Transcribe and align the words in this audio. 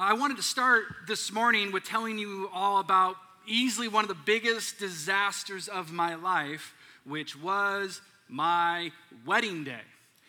I 0.00 0.12
wanted 0.12 0.36
to 0.36 0.44
start 0.44 0.84
this 1.08 1.32
morning 1.32 1.72
with 1.72 1.82
telling 1.82 2.20
you 2.20 2.48
all 2.54 2.78
about 2.78 3.16
easily 3.48 3.88
one 3.88 4.04
of 4.04 4.08
the 4.08 4.14
biggest 4.14 4.78
disasters 4.78 5.66
of 5.66 5.90
my 5.90 6.14
life, 6.14 6.72
which 7.04 7.36
was 7.36 8.00
my 8.28 8.92
wedding 9.26 9.64
day. 9.64 9.80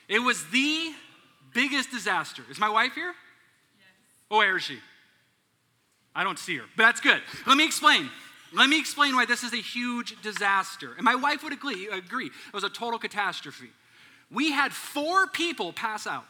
It 0.07 0.17
was 0.17 0.43
the 0.49 0.91
biggest 1.53 1.91
disaster. 1.91 2.41
Is 2.49 2.57
my 2.57 2.69
wife 2.69 2.95
here? 2.95 3.13
Yes. 3.77 3.87
Oh, 4.31 4.37
where 4.39 4.57
is 4.57 4.63
she? 4.63 4.79
I 6.15 6.23
don't 6.23 6.39
see 6.39 6.57
her, 6.57 6.65
but 6.75 6.81
that's 6.81 6.99
good. 6.99 7.21
Let 7.45 7.55
me 7.55 7.63
explain. 7.63 8.09
Let 8.51 8.69
me 8.69 8.79
explain 8.79 9.15
why 9.15 9.27
this 9.27 9.43
is 9.43 9.53
a 9.53 9.57
huge 9.57 10.19
disaster. 10.23 10.93
And 10.95 11.03
my 11.03 11.13
wife 11.13 11.43
would 11.43 11.53
agree, 11.53 11.87
agree. 11.89 12.25
It 12.25 12.53
was 12.55 12.63
a 12.63 12.69
total 12.69 12.97
catastrophe. 12.97 13.69
We 14.31 14.51
had 14.51 14.73
four 14.73 15.27
people 15.27 15.73
pass 15.73 16.07
out. 16.07 16.25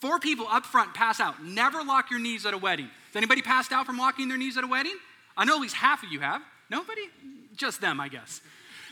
Four 0.00 0.18
people 0.18 0.46
up 0.48 0.66
front 0.66 0.94
pass 0.94 1.20
out. 1.20 1.42
Never 1.42 1.82
lock 1.82 2.10
your 2.10 2.20
knees 2.20 2.44
at 2.44 2.54
a 2.54 2.58
wedding. 2.58 2.86
Has 2.86 3.16
anybody 3.16 3.42
passed 3.42 3.72
out 3.72 3.86
from 3.86 3.96
locking 3.96 4.28
their 4.28 4.36
knees 4.36 4.56
at 4.56 4.64
a 4.64 4.66
wedding? 4.66 4.96
I 5.36 5.44
know 5.44 5.56
at 5.56 5.62
least 5.62 5.74
half 5.74 6.02
of 6.02 6.12
you 6.12 6.20
have. 6.20 6.42
Nobody? 6.70 7.02
Just 7.56 7.80
them, 7.80 8.00
I 8.00 8.08
guess. 8.08 8.40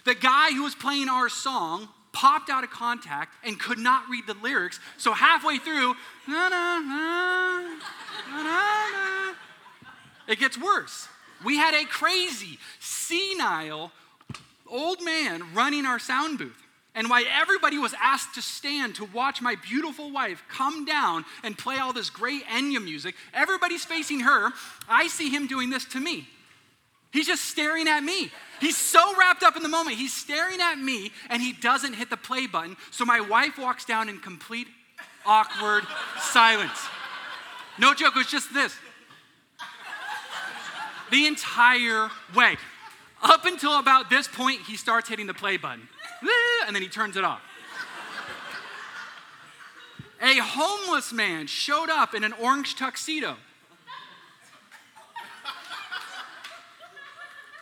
The 0.04 0.14
guy 0.14 0.52
who 0.52 0.62
was 0.62 0.74
playing 0.74 1.08
our 1.08 1.28
song 1.28 1.88
popped 2.12 2.48
out 2.48 2.64
of 2.64 2.70
contact 2.70 3.34
and 3.44 3.58
could 3.58 3.78
not 3.78 4.08
read 4.08 4.26
the 4.26 4.34
lyrics. 4.34 4.80
So 4.96 5.12
halfway 5.12 5.58
through, 5.58 5.94
na, 6.28 6.48
na, 6.48 6.78
na, 6.78 7.74
it 10.26 10.38
gets 10.38 10.56
worse. 10.56 11.08
We 11.44 11.56
had 11.56 11.74
a 11.74 11.84
crazy, 11.84 12.58
senile 12.80 13.92
old 14.66 15.04
man 15.04 15.54
running 15.54 15.84
our 15.84 15.98
sound 15.98 16.38
booth 16.38 16.63
and 16.94 17.10
why 17.10 17.24
everybody 17.30 17.78
was 17.78 17.94
asked 18.00 18.34
to 18.34 18.42
stand 18.42 18.94
to 18.96 19.04
watch 19.06 19.42
my 19.42 19.56
beautiful 19.56 20.10
wife 20.10 20.42
come 20.48 20.84
down 20.84 21.24
and 21.42 21.58
play 21.58 21.78
all 21.78 21.92
this 21.92 22.10
great 22.10 22.44
Enya 22.44 22.82
music. 22.82 23.14
Everybody's 23.32 23.84
facing 23.84 24.20
her. 24.20 24.52
I 24.88 25.08
see 25.08 25.28
him 25.28 25.46
doing 25.46 25.70
this 25.70 25.84
to 25.86 26.00
me. 26.00 26.28
He's 27.12 27.26
just 27.26 27.44
staring 27.44 27.88
at 27.88 28.02
me. 28.02 28.30
He's 28.60 28.76
so 28.76 29.16
wrapped 29.16 29.42
up 29.42 29.56
in 29.56 29.62
the 29.62 29.68
moment. 29.68 29.96
He's 29.96 30.12
staring 30.12 30.60
at 30.60 30.78
me 30.78 31.12
and 31.28 31.42
he 31.42 31.52
doesn't 31.52 31.94
hit 31.94 32.10
the 32.10 32.16
play 32.16 32.46
button. 32.46 32.76
So 32.90 33.04
my 33.04 33.20
wife 33.20 33.58
walks 33.58 33.84
down 33.84 34.08
in 34.08 34.18
complete 34.18 34.68
awkward 35.26 35.84
silence. 36.20 36.88
No 37.78 37.94
joke, 37.94 38.14
it 38.14 38.18
was 38.18 38.26
just 38.28 38.52
this. 38.54 38.74
The 41.10 41.26
entire 41.26 42.10
way. 42.34 42.56
Up 43.22 43.46
until 43.46 43.78
about 43.78 44.10
this 44.10 44.28
point, 44.28 44.60
he 44.62 44.76
starts 44.76 45.08
hitting 45.08 45.26
the 45.26 45.34
play 45.34 45.56
button 45.56 45.88
and 46.66 46.74
then 46.74 46.82
he 46.82 46.88
turns 46.88 47.16
it 47.16 47.24
off. 47.24 47.40
A 50.22 50.36
homeless 50.36 51.12
man 51.12 51.46
showed 51.46 51.90
up 51.90 52.14
in 52.14 52.24
an 52.24 52.32
orange 52.32 52.76
tuxedo. 52.76 53.36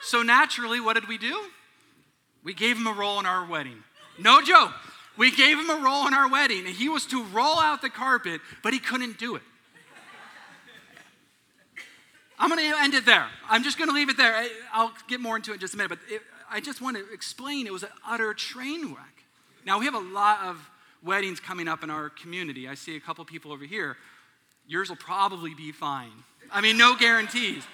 So 0.03 0.23
naturally, 0.23 0.81
what 0.81 0.95
did 0.95 1.09
we 1.09 1.17
do? 1.19 1.47
We 2.45 2.55
gave 2.55 2.77
him 2.77 2.87
a 2.87 2.93
role 2.93 3.19
in 3.19 3.27
our 3.27 3.47
wedding. 3.47 3.83
No 4.19 4.43
joke. 4.43 4.73
We 5.17 5.31
gave 5.31 5.59
him 5.59 5.71
a 5.71 5.77
role 5.77 6.07
in 6.07 6.15
our 6.15 6.29
wedding, 6.29 6.67
and 6.67 6.75
he 6.75 6.89
was 6.89 7.07
to 7.07 7.25
roll 7.25 7.59
out 7.59 7.83
the 7.83 7.91
carpet, 7.91 8.41
but 8.63 8.73
he 8.73 8.79
couldn't 8.79 9.19
do 9.19 9.37
it. 9.37 9.43
I'm 12.39 12.49
going 12.49 12.73
to 12.73 12.81
end 12.81 12.95
it 12.95 13.07
there. 13.07 13.27
I'm 13.49 13.63
just 13.63 13.79
going 13.79 13.89
to 13.89 13.95
leave 13.95 14.09
it 14.09 14.17
there. 14.17 14.45
I'll 14.73 14.93
get 15.09 15.21
more 15.21 15.37
into 15.37 15.53
it 15.53 15.55
in 15.55 15.61
just 15.61 15.75
a 15.75 15.77
minute, 15.77 15.91
but 15.91 15.99
it, 16.09 16.23
I 16.53 16.61
just 16.61 16.83
want 16.83 16.99
to 16.99 17.13
explain 17.13 17.67
it 17.67 17.73
was 17.73 17.83
an 17.83 17.89
utter 18.07 18.35
train 18.35 18.89
wreck. 18.89 19.25
Now, 19.65 19.79
we 19.79 19.87
have 19.87 19.95
a 19.95 19.99
lot 19.99 20.41
of 20.45 20.71
weddings 21.03 21.41
coming 21.41 21.67
up 21.67 21.83
in 21.83 21.89
our 21.89 22.11
community. 22.11 22.69
I 22.69 22.75
see 22.75 22.95
a 22.95 23.01
couple 23.01 23.25
people 23.25 23.53
over 23.53 23.65
here. 23.65 23.97
Yours 24.67 24.91
will 24.91 24.97
probably 24.97 25.55
be 25.55 25.73
fine. 25.73 26.13
I 26.51 26.61
mean, 26.61 26.77
no 26.77 26.95
guarantees. 26.95 27.65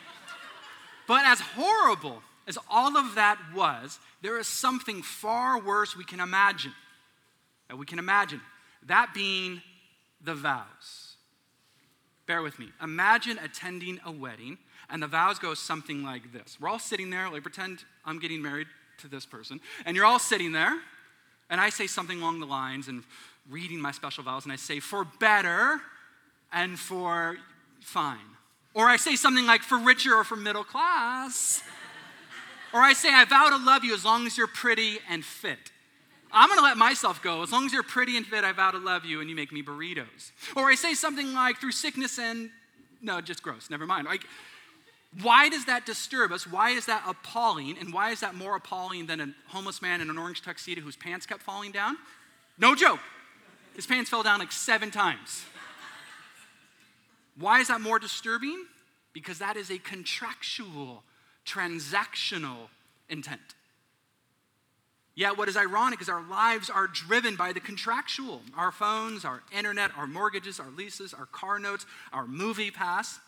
But 1.09 1.25
as 1.27 1.41
horrible 1.41 2.23
as 2.47 2.56
all 2.71 2.97
of 2.97 3.17
that 3.17 3.39
was, 3.55 3.99
there 4.23 4.39
is 4.39 4.47
something 4.47 5.03
far 5.03 5.61
worse 5.61 5.97
we 5.97 6.05
can 6.05 6.21
imagine. 6.21 6.72
That 7.69 7.77
we 7.77 7.84
can 7.84 7.99
imagine. 7.99 8.41
That 8.87 9.12
being 9.12 9.61
the 10.22 10.34
vows. 10.34 11.17
Bear 12.27 12.43
with 12.43 12.59
me. 12.59 12.69
Imagine 12.83 13.38
attending 13.38 14.00
a 14.05 14.12
wedding 14.12 14.59
and 14.91 15.03
the 15.03 15.06
vows 15.06 15.38
go 15.38 15.54
something 15.54 16.03
like 16.03 16.32
this. 16.32 16.59
We're 16.60 16.69
all 16.69 16.78
sitting 16.78 17.10
there, 17.10 17.28
like 17.31 17.43
pretend 17.43 17.84
I'm 18.04 18.19
getting 18.19 18.43
married 18.43 18.69
to 18.99 19.09
this 19.09 19.26
person, 19.26 19.60
and 19.84 19.97
you're 19.97 20.06
all 20.06 20.19
sitting 20.19 20.53
there, 20.53 20.78
and 21.50 21.60
I 21.60 21.71
say 21.71 21.87
something 21.87 22.21
along 22.21 22.41
the 22.41 22.47
lines 22.47 22.88
and 22.88 23.04
reading 23.49 23.81
my 23.81 23.93
special 23.93 24.25
vows, 24.25 24.44
and 24.44 24.53
I 24.53 24.56
say, 24.56 24.81
for 24.81 25.04
better 25.19 25.81
and 26.53 26.78
for 26.78 27.38
fine. 27.81 28.19
Or 28.75 28.87
I 28.87 28.97
say 28.97 29.16
something 29.16 29.47
like, 29.47 29.62
for 29.62 29.78
richer 29.78 30.15
or 30.15 30.25
for 30.25 30.37
middle 30.37 30.65
class. 30.65 31.62
or 32.75 32.81
I 32.81 32.93
say, 32.93 33.09
I 33.12 33.25
vow 33.25 33.49
to 33.50 33.65
love 33.65 33.84
you 33.84 33.94
as 33.94 34.05
long 34.05 34.26
as 34.26 34.37
you're 34.37 34.47
pretty 34.47 34.99
and 35.09 35.25
fit. 35.25 35.72
I'm 36.31 36.50
gonna 36.50 36.60
let 36.60 36.76
myself 36.76 37.22
go. 37.22 37.43
As 37.43 37.50
long 37.50 37.65
as 37.65 37.72
you're 37.72 37.82
pretty 37.82 38.16
and 38.19 38.26
fit, 38.26 38.44
I 38.44 38.53
vow 38.53 38.72
to 38.72 38.78
love 38.78 39.06
you 39.06 39.20
and 39.20 39.31
you 39.31 39.37
make 39.37 39.50
me 39.50 39.62
burritos. 39.62 40.32
Or 40.55 40.65
I 40.65 40.75
say 40.75 40.93
something 40.93 41.32
like, 41.32 41.59
through 41.59 41.72
sickness 41.72 42.19
and, 42.19 42.50
no, 43.00 43.20
just 43.22 43.43
gross, 43.43 43.70
never 43.70 43.87
mind. 43.87 44.06
Like, 44.06 44.25
why 45.22 45.48
does 45.48 45.64
that 45.64 45.86
disturb 45.86 46.32
us? 46.32 46.46
Why 46.46 46.70
is 46.70 46.86
that 46.86 47.02
appalling? 47.06 47.78
And 47.78 47.92
why 47.92 48.10
is 48.10 48.20
that 48.20 48.34
more 48.34 48.56
appalling 48.56 49.06
than 49.06 49.20
a 49.20 49.34
homeless 49.48 49.80
man 49.80 50.00
in 50.00 50.10
an 50.10 50.19
orange 50.19 50.42
tuxedo 50.42 50.82
whose 50.82 50.96
pants 50.96 51.24
kept 51.24 51.42
falling 51.42 51.72
down? 51.72 51.96
No 52.58 52.74
joke. 52.74 53.00
His 53.74 53.86
pants 53.86 54.10
fell 54.10 54.22
down 54.22 54.38
like 54.38 54.52
seven 54.52 54.91
times. 54.91 55.44
Why 57.38 57.60
is 57.60 57.69
that 57.69 57.80
more 57.80 57.98
disturbing? 57.98 58.64
Because 59.12 59.38
that 59.38 59.56
is 59.56 59.70
a 59.70 59.78
contractual, 59.78 61.04
transactional 61.46 62.69
intent. 63.08 63.40
Yet, 65.14 65.36
what 65.36 65.48
is 65.48 65.56
ironic 65.56 66.00
is 66.00 66.08
our 66.08 66.22
lives 66.22 66.70
are 66.70 66.86
driven 66.86 67.34
by 67.34 67.52
the 67.52 67.58
contractual. 67.58 68.40
Our 68.56 68.70
phones, 68.70 69.25
our 69.25 69.42
internet, 69.56 69.90
our 69.96 70.06
mortgages, 70.06 70.60
our 70.60 70.70
leases, 70.70 71.12
our 71.12 71.26
car 71.26 71.58
notes, 71.58 71.86
our 72.12 72.26
movie 72.26 72.70
pass. 72.70 73.19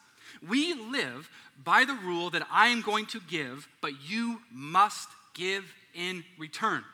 We 0.47 0.75
live 0.75 1.31
by 1.63 1.85
the 1.85 1.95
rule 1.95 2.31
that 2.31 2.47
I 2.51 2.69
am 2.69 2.83
going 2.83 3.07
to 3.07 3.21
give, 3.29 3.69
but 3.81 3.93
you 4.07 4.41
must 4.53 5.09
give 5.35 5.65
in 5.95 6.25
return. 6.39 6.85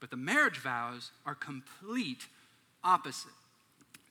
But 0.00 0.10
the 0.10 0.16
marriage 0.16 0.58
vows 0.58 1.10
are 1.24 1.34
complete 1.34 2.26
opposite. 2.82 3.32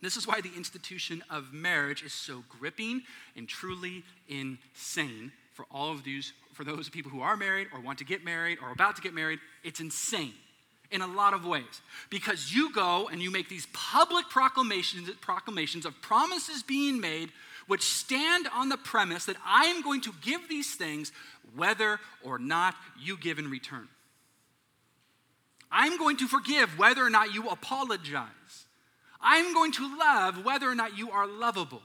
This 0.01 0.17
is 0.17 0.27
why 0.27 0.41
the 0.41 0.51
institution 0.57 1.23
of 1.29 1.53
marriage 1.53 2.03
is 2.03 2.13
so 2.13 2.43
gripping 2.49 3.03
and 3.37 3.47
truly 3.47 4.03
insane 4.27 5.31
for 5.53 5.65
all 5.71 5.91
of 5.91 6.03
these, 6.03 6.33
for 6.53 6.63
those 6.63 6.89
people 6.89 7.11
who 7.11 7.21
are 7.21 7.37
married 7.37 7.67
or 7.73 7.79
want 7.79 7.99
to 7.99 8.05
get 8.05 8.25
married 8.25 8.57
or 8.61 8.71
about 8.71 8.95
to 8.97 9.01
get 9.01 9.13
married. 9.13 9.39
It's 9.63 9.79
insane 9.79 10.33
in 10.93 11.01
a 11.01 11.07
lot 11.07 11.33
of 11.33 11.45
ways 11.45 11.81
because 12.09 12.53
you 12.53 12.71
go 12.71 13.09
and 13.11 13.21
you 13.21 13.31
make 13.31 13.49
these 13.49 13.67
public 13.73 14.29
proclamations, 14.29 15.09
proclamations 15.19 15.85
of 15.85 15.99
promises 16.01 16.63
being 16.63 17.01
made 17.01 17.29
which 17.67 17.81
stand 17.81 18.47
on 18.53 18.69
the 18.69 18.77
premise 18.77 19.25
that 19.25 19.37
I 19.45 19.65
am 19.65 19.81
going 19.81 20.01
to 20.01 20.13
give 20.21 20.47
these 20.47 20.75
things 20.75 21.11
whether 21.55 21.99
or 22.23 22.37
not 22.37 22.75
you 22.99 23.17
give 23.17 23.39
in 23.39 23.49
return. 23.49 23.87
I'm 25.71 25.97
going 25.97 26.17
to 26.17 26.27
forgive 26.27 26.77
whether 26.77 27.03
or 27.03 27.09
not 27.09 27.33
you 27.33 27.49
apologize. 27.49 28.65
I'm 29.19 29.53
going 29.53 29.71
to 29.73 29.97
love 29.97 30.45
whether 30.45 30.69
or 30.69 30.75
not 30.75 30.97
you 30.97 31.09
are 31.11 31.25
lovable. 31.25 31.81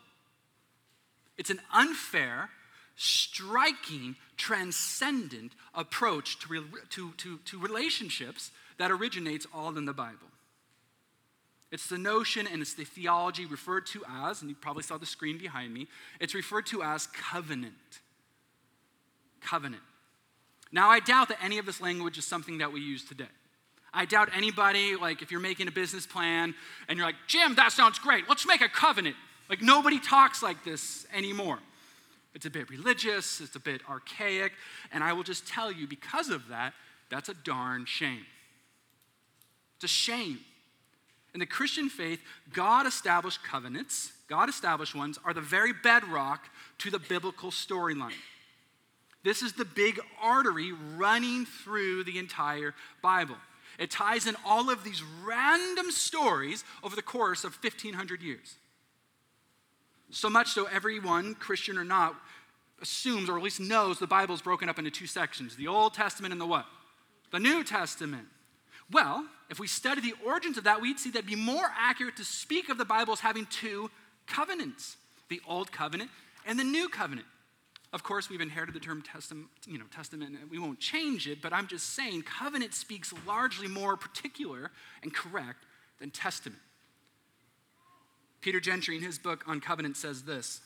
It's 1.39 1.51
an 1.51 1.61
unfair, 1.73 2.51
striking, 2.97 4.17
transcendent 4.37 5.53
approach 5.75 6.39
to, 6.41 6.65
to, 6.91 7.13
to, 7.13 7.39
to 7.39 7.59
relationships 7.59 8.51
that 8.78 8.91
originates 8.91 9.47
all 9.55 9.77
in 9.77 9.84
the 9.84 9.93
Bible. 9.93 10.28
It's 11.71 11.87
the 11.87 11.99
notion 11.99 12.47
and 12.47 12.62
it's 12.62 12.75
the 12.75 12.84
theology 12.84 13.44
referred 13.44 13.87
to 13.89 14.03
as, 14.09 14.41
and 14.41 14.49
you 14.49 14.56
probably 14.56 14.83
saw 14.83 14.97
the 14.97 15.06
screen 15.06 15.36
behind 15.36 15.75
me, 15.75 15.86
it's 16.19 16.34
referred 16.34 16.66
to 16.66 16.83
as 16.83 17.07
covenant. 17.09 17.75
Covenant. 19.42 19.83
Now, 20.72 20.91
I 20.91 21.01
doubt 21.01 21.28
that 21.28 21.39
any 21.42 21.59
of 21.59 21.66
this 21.66 21.80
language 21.80 22.19
is 22.19 22.27
something 22.27 22.59
that 22.59 22.72
we 22.72 22.80
use 22.80 23.04
today. 23.04 23.25
I 23.92 24.04
doubt 24.04 24.30
anybody, 24.34 24.97
like 24.97 25.22
if 25.22 25.30
you're 25.30 25.41
making 25.41 25.69
a 25.69 25.71
business 25.71 26.07
plan 26.07 26.54
and 26.89 26.98
you're 26.98 27.07
like, 27.07 27.16
Jim, 27.27 27.54
that 27.57 27.72
sounds 27.72 27.98
great, 27.98 28.28
let's 28.28 28.47
make 28.47 28.60
a 28.60 28.69
covenant. 28.69 29.16
Like 29.48 29.63
nobody 29.63 29.98
talks 29.98 30.42
like 30.42 30.63
this 30.65 31.07
anymore. 31.15 31.59
It's 32.34 32.47
a 32.47 32.51
bit 32.51 32.69
religious, 32.71 33.41
it's 33.41 33.57
a 33.57 33.60
bit 33.60 33.80
archaic, 33.89 34.53
and 34.92 35.03
I 35.03 35.15
will 35.15 35.22
just 35.22 35.47
tell 35.47 35.72
you 35.72 35.86
because 35.86 36.28
of 36.28 36.48
that, 36.48 36.75
that's 37.10 37.28
a 37.28 37.34
darn 37.34 37.86
shame. 37.86 38.27
A 39.83 39.89
shame. 39.89 40.41
In 41.34 41.41
the 41.41 41.47
Christian 41.47 41.89
faith, 41.89 42.21
God 42.53 42.86
established 42.86 43.45
covenants, 43.45 44.13
God 44.28 44.48
established 44.48 44.95
ones, 44.95 45.19
are 45.25 45.34
the 45.34 45.41
very 45.41 45.72
bedrock 45.72 46.48
to 46.78 46.91
the 46.91 46.98
biblical 46.98 47.51
storyline. 47.51 48.13
This 49.25 49.42
is 49.42 49.53
the 49.53 49.65
big 49.65 50.01
artery 50.21 50.72
running 50.97 51.45
through 51.45 52.04
the 52.04 52.19
entire 52.19 52.75
Bible. 53.03 53.36
It 53.78 53.91
ties 53.91 54.27
in 54.27 54.36
all 54.45 54.71
of 54.71 54.84
these 54.84 55.03
random 55.25 55.91
stories 55.91 56.65
over 56.83 56.97
the 56.97 57.03
course 57.03 57.45
of 57.45 57.57
1,500 57.63 58.22
years. 58.22 58.57
So 60.10 60.30
much 60.30 60.48
so, 60.48 60.65
everyone, 60.65 61.34
Christian 61.34 61.77
or 61.78 61.84
not, 61.84 62.16
assumes 62.80 63.28
or 63.28 63.36
at 63.36 63.45
least 63.45 63.60
knows 63.60 63.98
the 63.98 64.07
Bible 64.07 64.34
is 64.34 64.42
broken 64.42 64.69
up 64.69 64.78
into 64.78 64.91
two 64.91 65.07
sections 65.07 65.57
the 65.57 65.69
Old 65.69 65.95
Testament 65.95 66.33
and 66.33 66.41
the 66.41 66.47
what? 66.47 66.66
The 67.30 67.39
New 67.39 67.63
Testament. 67.63 68.27
Well, 68.91 69.27
if 69.50 69.59
we 69.59 69.66
study 69.66 70.00
the 70.00 70.15
origins 70.27 70.59
of 70.59 70.65
that, 70.65 70.80
we'd 70.80 70.98
see 70.98 71.10
that 71.10 71.18
it'd 71.18 71.30
be 71.30 71.36
more 71.36 71.71
accurate 71.77 72.16
to 72.16 72.24
speak 72.24 72.68
of 72.68 72.78
the 72.78 72.84
Bible 72.84 73.12
as 73.12 73.21
having 73.21 73.47
two 73.47 73.91
covenants 74.27 74.97
the 75.28 75.41
Old 75.47 75.71
Covenant 75.72 76.10
and 76.47 76.59
the 76.59 76.65
New 76.65 76.89
Covenant. 76.89 77.27
Of 77.92 78.03
course, 78.03 78.28
we've 78.28 78.41
inherited 78.41 78.74
the 78.74 78.80
term 78.80 79.03
testament, 79.03 79.48
you 79.66 79.78
know, 79.78 79.84
testament, 79.95 80.36
and 80.41 80.50
we 80.50 80.59
won't 80.59 80.78
change 80.78 81.27
it, 81.27 81.41
but 81.41 81.53
I'm 81.53 81.66
just 81.66 81.95
saying 81.95 82.22
covenant 82.22 82.74
speaks 82.74 83.15
largely 83.27 83.68
more 83.68 83.97
particular 83.97 84.71
and 85.03 85.15
correct 85.15 85.65
than 85.98 86.10
testament. 86.10 86.60
Peter 88.41 88.60
Gentry, 88.60 88.97
in 88.97 89.03
his 89.03 89.18
book 89.18 89.44
on 89.47 89.60
covenant, 89.60 89.97
says 89.97 90.22
this. 90.22 90.60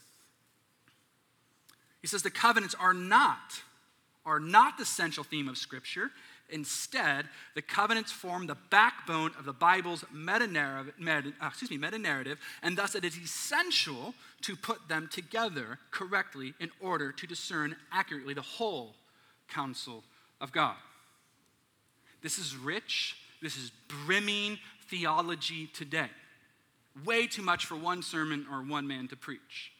He 2.00 2.08
says 2.08 2.22
the 2.22 2.30
covenants 2.30 2.74
are 2.78 2.92
not, 2.92 3.62
are 4.26 4.40
not 4.40 4.76
the 4.76 4.84
central 4.84 5.24
theme 5.24 5.48
of 5.48 5.56
Scripture. 5.56 6.10
Instead, 6.52 7.26
the 7.54 7.62
covenants 7.62 8.12
form 8.12 8.46
the 8.46 8.56
backbone 8.70 9.32
of 9.38 9.44
the 9.44 9.52
Bible's 9.52 10.04
meta, 10.12 10.44
uh, 11.40 11.50
meta-narrative, 11.70 12.38
and 12.62 12.76
thus 12.76 12.94
it 12.94 13.04
is 13.04 13.16
essential 13.16 14.14
to 14.42 14.54
put 14.54 14.86
them 14.88 15.08
together 15.10 15.78
correctly 15.90 16.54
in 16.60 16.70
order 16.80 17.10
to 17.10 17.26
discern 17.26 17.74
accurately 17.90 18.34
the 18.34 18.42
whole 18.42 18.94
counsel 19.48 20.04
of 20.40 20.52
God. 20.52 20.76
This 22.20 22.38
is 22.38 22.56
rich, 22.56 23.16
this 23.40 23.56
is 23.56 23.72
brimming 23.88 24.58
theology 24.88 25.66
today. 25.68 26.10
Way 27.04 27.26
too 27.26 27.42
much 27.42 27.64
for 27.66 27.76
one 27.76 28.02
sermon 28.02 28.46
or 28.52 28.62
one 28.62 28.86
man 28.86 29.08
to 29.08 29.16
preach. 29.16 29.71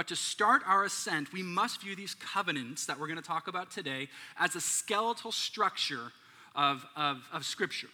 But 0.00 0.08
to 0.08 0.16
start 0.16 0.62
our 0.66 0.84
ascent, 0.84 1.30
we 1.30 1.42
must 1.42 1.82
view 1.82 1.94
these 1.94 2.14
covenants 2.14 2.86
that 2.86 2.98
we're 2.98 3.06
going 3.06 3.20
to 3.20 3.22
talk 3.22 3.48
about 3.48 3.70
today 3.70 4.08
as 4.38 4.56
a 4.56 4.60
skeletal 4.62 5.30
structure 5.30 6.12
of, 6.56 6.86
of, 6.96 7.18
of 7.30 7.44
Scripture. 7.44 7.90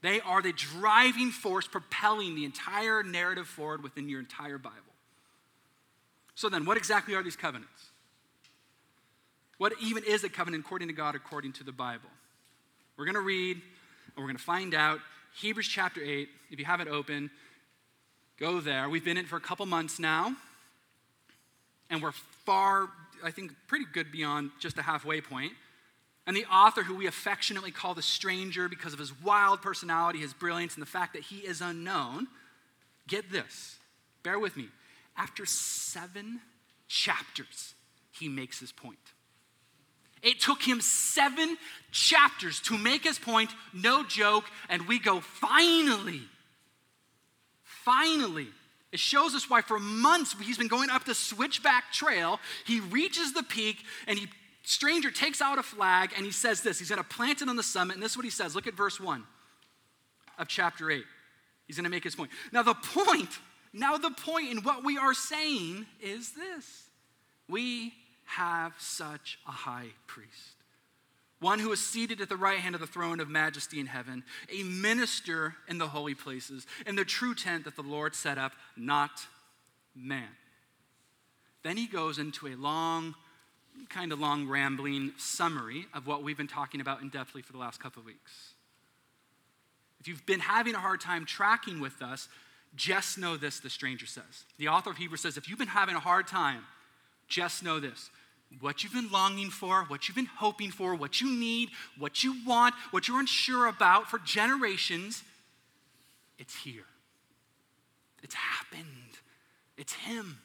They 0.00 0.20
are 0.20 0.42
the 0.42 0.52
driving 0.52 1.32
force 1.32 1.66
propelling 1.66 2.36
the 2.36 2.44
entire 2.44 3.02
narrative 3.02 3.48
forward 3.48 3.82
within 3.82 4.08
your 4.08 4.20
entire 4.20 4.58
Bible. 4.58 4.94
So, 6.36 6.48
then, 6.48 6.66
what 6.66 6.76
exactly 6.76 7.16
are 7.16 7.22
these 7.24 7.34
covenants? 7.34 7.90
What 9.58 9.72
even 9.82 10.04
is 10.04 10.22
a 10.22 10.28
covenant 10.28 10.64
according 10.64 10.86
to 10.86 10.94
God, 10.94 11.16
according 11.16 11.54
to 11.54 11.64
the 11.64 11.72
Bible? 11.72 12.10
We're 12.96 13.06
going 13.06 13.16
to 13.16 13.20
read 13.22 13.56
and 13.56 14.16
we're 14.16 14.26
going 14.26 14.36
to 14.36 14.40
find 14.44 14.72
out 14.72 15.00
Hebrews 15.34 15.66
chapter 15.66 16.00
8. 16.00 16.28
If 16.52 16.60
you 16.60 16.64
have 16.66 16.80
it 16.80 16.86
open, 16.86 17.28
go 18.38 18.60
there. 18.60 18.88
We've 18.88 19.04
been 19.04 19.16
in 19.16 19.24
it 19.24 19.28
for 19.28 19.36
a 19.36 19.40
couple 19.40 19.66
months 19.66 19.98
now 19.98 20.36
and 21.90 22.02
we're 22.02 22.12
far, 22.46 22.88
I 23.22 23.30
think, 23.30 23.52
pretty 23.66 23.86
good 23.92 24.10
beyond 24.10 24.50
just 24.60 24.78
a 24.78 24.82
halfway 24.82 25.20
point. 25.20 25.52
And 26.26 26.36
the 26.36 26.44
author, 26.46 26.82
who 26.82 26.94
we 26.94 27.06
affectionately 27.06 27.72
call 27.72 27.94
the 27.94 28.02
stranger 28.02 28.68
because 28.68 28.92
of 28.92 28.98
his 28.98 29.12
wild 29.20 29.62
personality, 29.62 30.20
his 30.20 30.32
brilliance, 30.32 30.74
and 30.74 30.82
the 30.82 30.86
fact 30.86 31.14
that 31.14 31.22
he 31.22 31.38
is 31.38 31.60
unknown, 31.60 32.28
get 33.08 33.32
this, 33.32 33.76
bear 34.22 34.38
with 34.38 34.56
me. 34.56 34.68
After 35.16 35.44
seven 35.44 36.40
chapters, 36.86 37.74
he 38.12 38.28
makes 38.28 38.60
his 38.60 38.70
point. 38.70 38.98
It 40.22 40.38
took 40.38 40.62
him 40.62 40.80
seven 40.80 41.56
chapters 41.90 42.60
to 42.62 42.76
make 42.76 43.04
his 43.04 43.18
point, 43.18 43.50
no 43.72 44.04
joke, 44.04 44.44
and 44.68 44.86
we 44.86 44.98
go, 44.98 45.20
finally, 45.20 46.22
finally. 47.64 48.48
It 48.92 48.98
shows 48.98 49.34
us 49.34 49.48
why 49.48 49.62
for 49.62 49.78
months 49.78 50.34
he's 50.40 50.58
been 50.58 50.68
going 50.68 50.90
up 50.90 51.04
the 51.04 51.14
switchback 51.14 51.92
trail. 51.92 52.40
He 52.66 52.80
reaches 52.80 53.32
the 53.32 53.42
peak 53.42 53.84
and 54.06 54.18
he 54.18 54.28
stranger 54.62 55.10
takes 55.10 55.40
out 55.40 55.58
a 55.58 55.62
flag 55.62 56.10
and 56.16 56.24
he 56.24 56.32
says 56.32 56.62
this. 56.62 56.78
He's 56.78 56.90
going 56.90 57.02
to 57.02 57.08
plant 57.08 57.40
it 57.42 57.48
on 57.48 57.56
the 57.56 57.62
summit. 57.62 57.94
And 57.94 58.02
this 58.02 58.12
is 58.12 58.16
what 58.16 58.24
he 58.24 58.30
says. 58.30 58.54
Look 58.54 58.66
at 58.66 58.74
verse 58.74 59.00
1 59.00 59.22
of 60.38 60.48
chapter 60.48 60.90
8. 60.90 61.04
He's 61.66 61.76
going 61.76 61.84
to 61.84 61.90
make 61.90 62.02
his 62.02 62.16
point. 62.16 62.30
Now, 62.50 62.64
the 62.64 62.74
point, 62.74 63.30
now 63.72 63.96
the 63.96 64.10
point 64.10 64.50
in 64.50 64.58
what 64.64 64.84
we 64.84 64.98
are 64.98 65.14
saying 65.14 65.86
is 66.00 66.32
this 66.32 66.88
we 67.48 67.92
have 68.24 68.74
such 68.78 69.38
a 69.46 69.50
high 69.50 69.88
priest 70.06 70.59
one 71.40 71.58
who 71.58 71.72
is 71.72 71.84
seated 71.84 72.20
at 72.20 72.28
the 72.28 72.36
right 72.36 72.58
hand 72.58 72.74
of 72.74 72.80
the 72.80 72.86
throne 72.86 73.18
of 73.18 73.28
majesty 73.28 73.80
in 73.80 73.86
heaven, 73.86 74.22
a 74.52 74.62
minister 74.62 75.56
in 75.68 75.78
the 75.78 75.88
holy 75.88 76.14
places, 76.14 76.66
in 76.86 76.96
the 76.96 77.04
true 77.04 77.34
tent 77.34 77.64
that 77.64 77.76
the 77.76 77.82
Lord 77.82 78.14
set 78.14 78.38
up, 78.38 78.52
not 78.76 79.26
man. 79.94 80.28
Then 81.62 81.76
he 81.76 81.86
goes 81.86 82.18
into 82.18 82.46
a 82.46 82.54
long, 82.56 83.14
kind 83.88 84.12
of 84.12 84.20
long, 84.20 84.48
rambling 84.48 85.12
summary 85.16 85.86
of 85.94 86.06
what 86.06 86.22
we've 86.22 86.36
been 86.36 86.46
talking 86.46 86.80
about 86.80 87.00
in 87.02 87.10
depthly 87.10 87.44
for 87.44 87.52
the 87.52 87.58
last 87.58 87.82
couple 87.82 88.00
of 88.00 88.06
weeks. 88.06 88.52
If 90.00 90.08
you've 90.08 90.24
been 90.24 90.40
having 90.40 90.74
a 90.74 90.78
hard 90.78 91.00
time 91.00 91.26
tracking 91.26 91.80
with 91.80 92.00
us, 92.02 92.28
just 92.76 93.18
know 93.18 93.36
this, 93.36 93.60
the 93.60 93.68
stranger 93.68 94.06
says. 94.06 94.44
The 94.58 94.68
author 94.68 94.90
of 94.90 94.96
Hebrews 94.96 95.20
says, 95.20 95.36
if 95.36 95.48
you've 95.48 95.58
been 95.58 95.68
having 95.68 95.96
a 95.96 96.00
hard 96.00 96.26
time, 96.26 96.64
just 97.28 97.62
know 97.62 97.80
this 97.80 98.10
what 98.58 98.82
you've 98.82 98.92
been 98.92 99.10
longing 99.10 99.50
for, 99.50 99.84
what 99.84 100.08
you've 100.08 100.16
been 100.16 100.26
hoping 100.26 100.70
for, 100.70 100.94
what 100.94 101.20
you 101.20 101.30
need, 101.30 101.70
what 101.98 102.24
you 102.24 102.34
want, 102.44 102.74
what 102.90 103.06
you're 103.06 103.20
unsure 103.20 103.66
about 103.66 104.10
for 104.10 104.18
generations, 104.18 105.22
it's 106.38 106.56
here. 106.56 106.86
It's 108.22 108.34
happened. 108.34 108.86
It's 109.76 109.92
Him. 109.92 110.38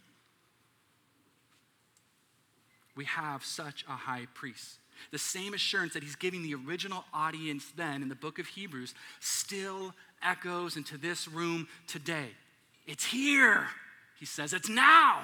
We 2.96 3.06
have 3.06 3.44
such 3.44 3.84
a 3.88 3.94
high 3.94 4.28
priest. 4.34 4.80
The 5.12 5.18
same 5.18 5.54
assurance 5.54 5.94
that 5.94 6.04
He's 6.04 6.16
giving 6.16 6.44
the 6.44 6.56
original 6.56 7.04
audience 7.14 7.66
then 7.76 8.02
in 8.02 8.10
the 8.10 8.16
book 8.16 8.40
of 8.40 8.48
Hebrews 8.48 8.94
still 9.20 9.94
echoes 10.24 10.78
into 10.78 10.98
this 10.98 11.28
room 11.28 11.68
today. 11.88 12.30
It's 12.86 13.06
here, 13.06 13.68
He 14.20 14.26
says. 14.26 14.54
It's 14.54 14.70
now. 14.70 15.24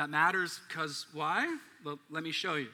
That 0.00 0.08
matters 0.08 0.58
because 0.66 1.04
why? 1.12 1.58
Well, 1.84 1.98
let 2.08 2.22
me 2.22 2.32
show 2.32 2.54
you. 2.54 2.68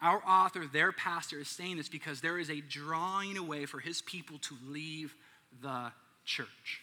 Our 0.00 0.22
author, 0.26 0.66
their 0.66 0.90
pastor, 0.90 1.40
is 1.40 1.48
saying 1.48 1.76
this 1.76 1.90
because 1.90 2.22
there 2.22 2.38
is 2.38 2.48
a 2.48 2.62
drawing 2.62 3.36
away 3.36 3.66
for 3.66 3.78
his 3.78 4.00
people 4.00 4.38
to 4.38 4.56
leave 4.66 5.14
the 5.60 5.92
church. 6.24 6.80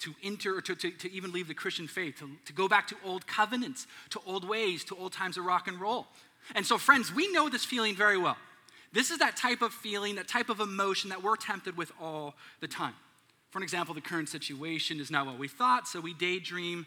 To 0.00 0.12
enter, 0.22 0.60
to, 0.60 0.74
to, 0.74 0.90
to 0.90 1.10
even 1.10 1.32
leave 1.32 1.48
the 1.48 1.54
Christian 1.54 1.88
faith, 1.88 2.18
to, 2.18 2.28
to 2.44 2.52
go 2.52 2.68
back 2.68 2.86
to 2.88 2.96
old 3.02 3.26
covenants, 3.26 3.86
to 4.10 4.20
old 4.26 4.46
ways, 4.46 4.84
to 4.84 4.96
old 4.96 5.14
times 5.14 5.38
of 5.38 5.46
rock 5.46 5.68
and 5.68 5.80
roll. 5.80 6.08
And 6.54 6.66
so, 6.66 6.76
friends, 6.76 7.14
we 7.14 7.32
know 7.32 7.48
this 7.48 7.64
feeling 7.64 7.96
very 7.96 8.18
well. 8.18 8.36
This 8.92 9.10
is 9.10 9.20
that 9.20 9.38
type 9.38 9.62
of 9.62 9.72
feeling, 9.72 10.16
that 10.16 10.28
type 10.28 10.50
of 10.50 10.60
emotion 10.60 11.08
that 11.08 11.22
we're 11.22 11.36
tempted 11.36 11.78
with 11.78 11.92
all 11.98 12.34
the 12.60 12.68
time. 12.68 12.92
For 13.48 13.58
an 13.58 13.62
example, 13.62 13.94
the 13.94 14.02
current 14.02 14.28
situation 14.28 15.00
is 15.00 15.10
not 15.10 15.24
what 15.24 15.38
we 15.38 15.48
thought, 15.48 15.88
so 15.88 15.98
we 15.98 16.12
daydream 16.12 16.84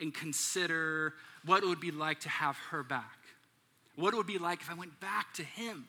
and 0.00 0.12
consider 0.12 1.14
what 1.44 1.62
it 1.62 1.66
would 1.66 1.80
be 1.80 1.90
like 1.90 2.20
to 2.20 2.28
have 2.28 2.56
her 2.70 2.82
back. 2.82 3.18
What 3.96 4.14
it 4.14 4.16
would 4.16 4.26
be 4.26 4.38
like 4.38 4.60
if 4.60 4.70
I 4.70 4.74
went 4.74 4.98
back 5.00 5.34
to 5.34 5.42
him. 5.42 5.86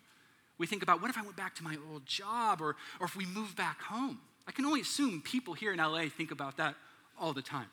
We 0.58 0.68
think 0.68 0.84
about 0.84 1.02
what 1.02 1.10
if 1.10 1.18
I 1.18 1.22
went 1.22 1.36
back 1.36 1.56
to 1.56 1.64
my 1.64 1.78
old 1.92 2.06
job 2.06 2.62
or, 2.62 2.76
or 3.00 3.06
if 3.06 3.16
we 3.16 3.26
moved 3.26 3.56
back 3.56 3.82
home. 3.82 4.20
I 4.48 4.52
can 4.52 4.66
only 4.66 4.82
assume 4.82 5.22
people 5.22 5.54
here 5.54 5.74
in 5.74 5.80
LA 5.80 6.06
think 6.16 6.32
about 6.32 6.58
that 6.58 6.76
all 7.20 7.34
the 7.34 7.42
time. 7.42 7.68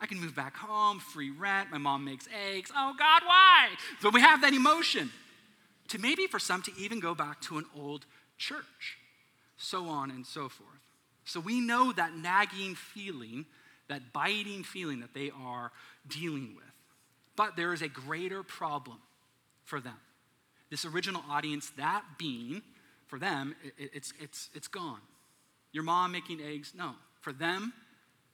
I 0.00 0.06
can 0.06 0.20
move 0.20 0.34
back 0.34 0.56
home, 0.56 0.98
free 0.98 1.30
rent, 1.30 1.70
my 1.70 1.78
mom 1.78 2.04
makes 2.04 2.28
eggs. 2.50 2.70
Oh 2.74 2.94
God, 2.98 3.22
why? 3.24 3.70
But 4.02 4.12
we 4.12 4.20
have 4.20 4.42
that 4.42 4.52
emotion. 4.52 5.10
To 5.88 5.98
maybe 5.98 6.26
for 6.26 6.38
some 6.38 6.62
to 6.62 6.72
even 6.78 6.98
go 6.98 7.14
back 7.14 7.40
to 7.42 7.58
an 7.58 7.66
old 7.78 8.06
church, 8.38 8.98
so 9.56 9.86
on 9.86 10.10
and 10.10 10.26
so 10.26 10.48
forth. 10.48 10.70
So 11.24 11.40
we 11.40 11.60
know 11.60 11.92
that 11.92 12.16
nagging 12.16 12.74
feeling 12.74 13.46
that 13.88 14.12
biting 14.12 14.64
feeling 14.64 15.00
that 15.00 15.14
they 15.14 15.30
are 15.30 15.70
dealing 16.08 16.54
with. 16.56 16.64
But 17.36 17.56
there 17.56 17.72
is 17.72 17.82
a 17.82 17.88
greater 17.88 18.42
problem 18.42 18.98
for 19.64 19.80
them. 19.80 19.96
This 20.70 20.84
original 20.84 21.22
audience, 21.28 21.70
that 21.76 22.04
being, 22.18 22.62
for 23.06 23.18
them, 23.18 23.54
it, 23.78 23.90
it's, 23.92 24.12
it's, 24.20 24.50
it's 24.54 24.68
gone. 24.68 25.00
Your 25.72 25.82
mom 25.82 26.12
making 26.12 26.40
eggs, 26.40 26.72
no. 26.76 26.92
For 27.20 27.32
them, 27.32 27.72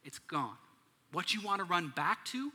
it's 0.03 0.19
gone. 0.19 0.57
What 1.11 1.33
you 1.33 1.41
want 1.41 1.59
to 1.59 1.65
run 1.65 1.91
back 1.95 2.25
to 2.25 2.51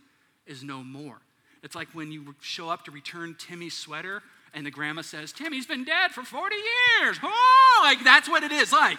is 0.46 0.62
no 0.62 0.82
more. 0.82 1.20
It's 1.62 1.74
like 1.74 1.88
when 1.88 2.12
you 2.12 2.34
show 2.40 2.68
up 2.68 2.84
to 2.84 2.90
return 2.90 3.34
Timmy's 3.38 3.74
sweater 3.74 4.22
and 4.54 4.64
the 4.64 4.70
grandma 4.70 5.02
says, 5.02 5.32
Timmy's 5.32 5.66
been 5.66 5.84
dead 5.84 6.12
for 6.12 6.22
40 6.22 6.56
years. 7.00 7.18
Oh, 7.22 7.80
like 7.82 8.02
that's 8.04 8.28
what 8.28 8.42
it 8.42 8.52
is 8.52 8.72
like. 8.72 8.98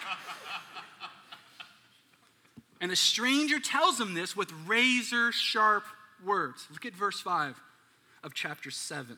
And 2.80 2.90
the 2.90 2.96
stranger 2.96 3.58
tells 3.58 4.00
him 4.00 4.14
this 4.14 4.36
with 4.36 4.52
razor 4.66 5.32
sharp 5.32 5.84
words. 6.24 6.66
Look 6.70 6.86
at 6.86 6.94
verse 6.94 7.20
5 7.20 7.60
of 8.22 8.34
chapter 8.34 8.70
7 8.70 9.16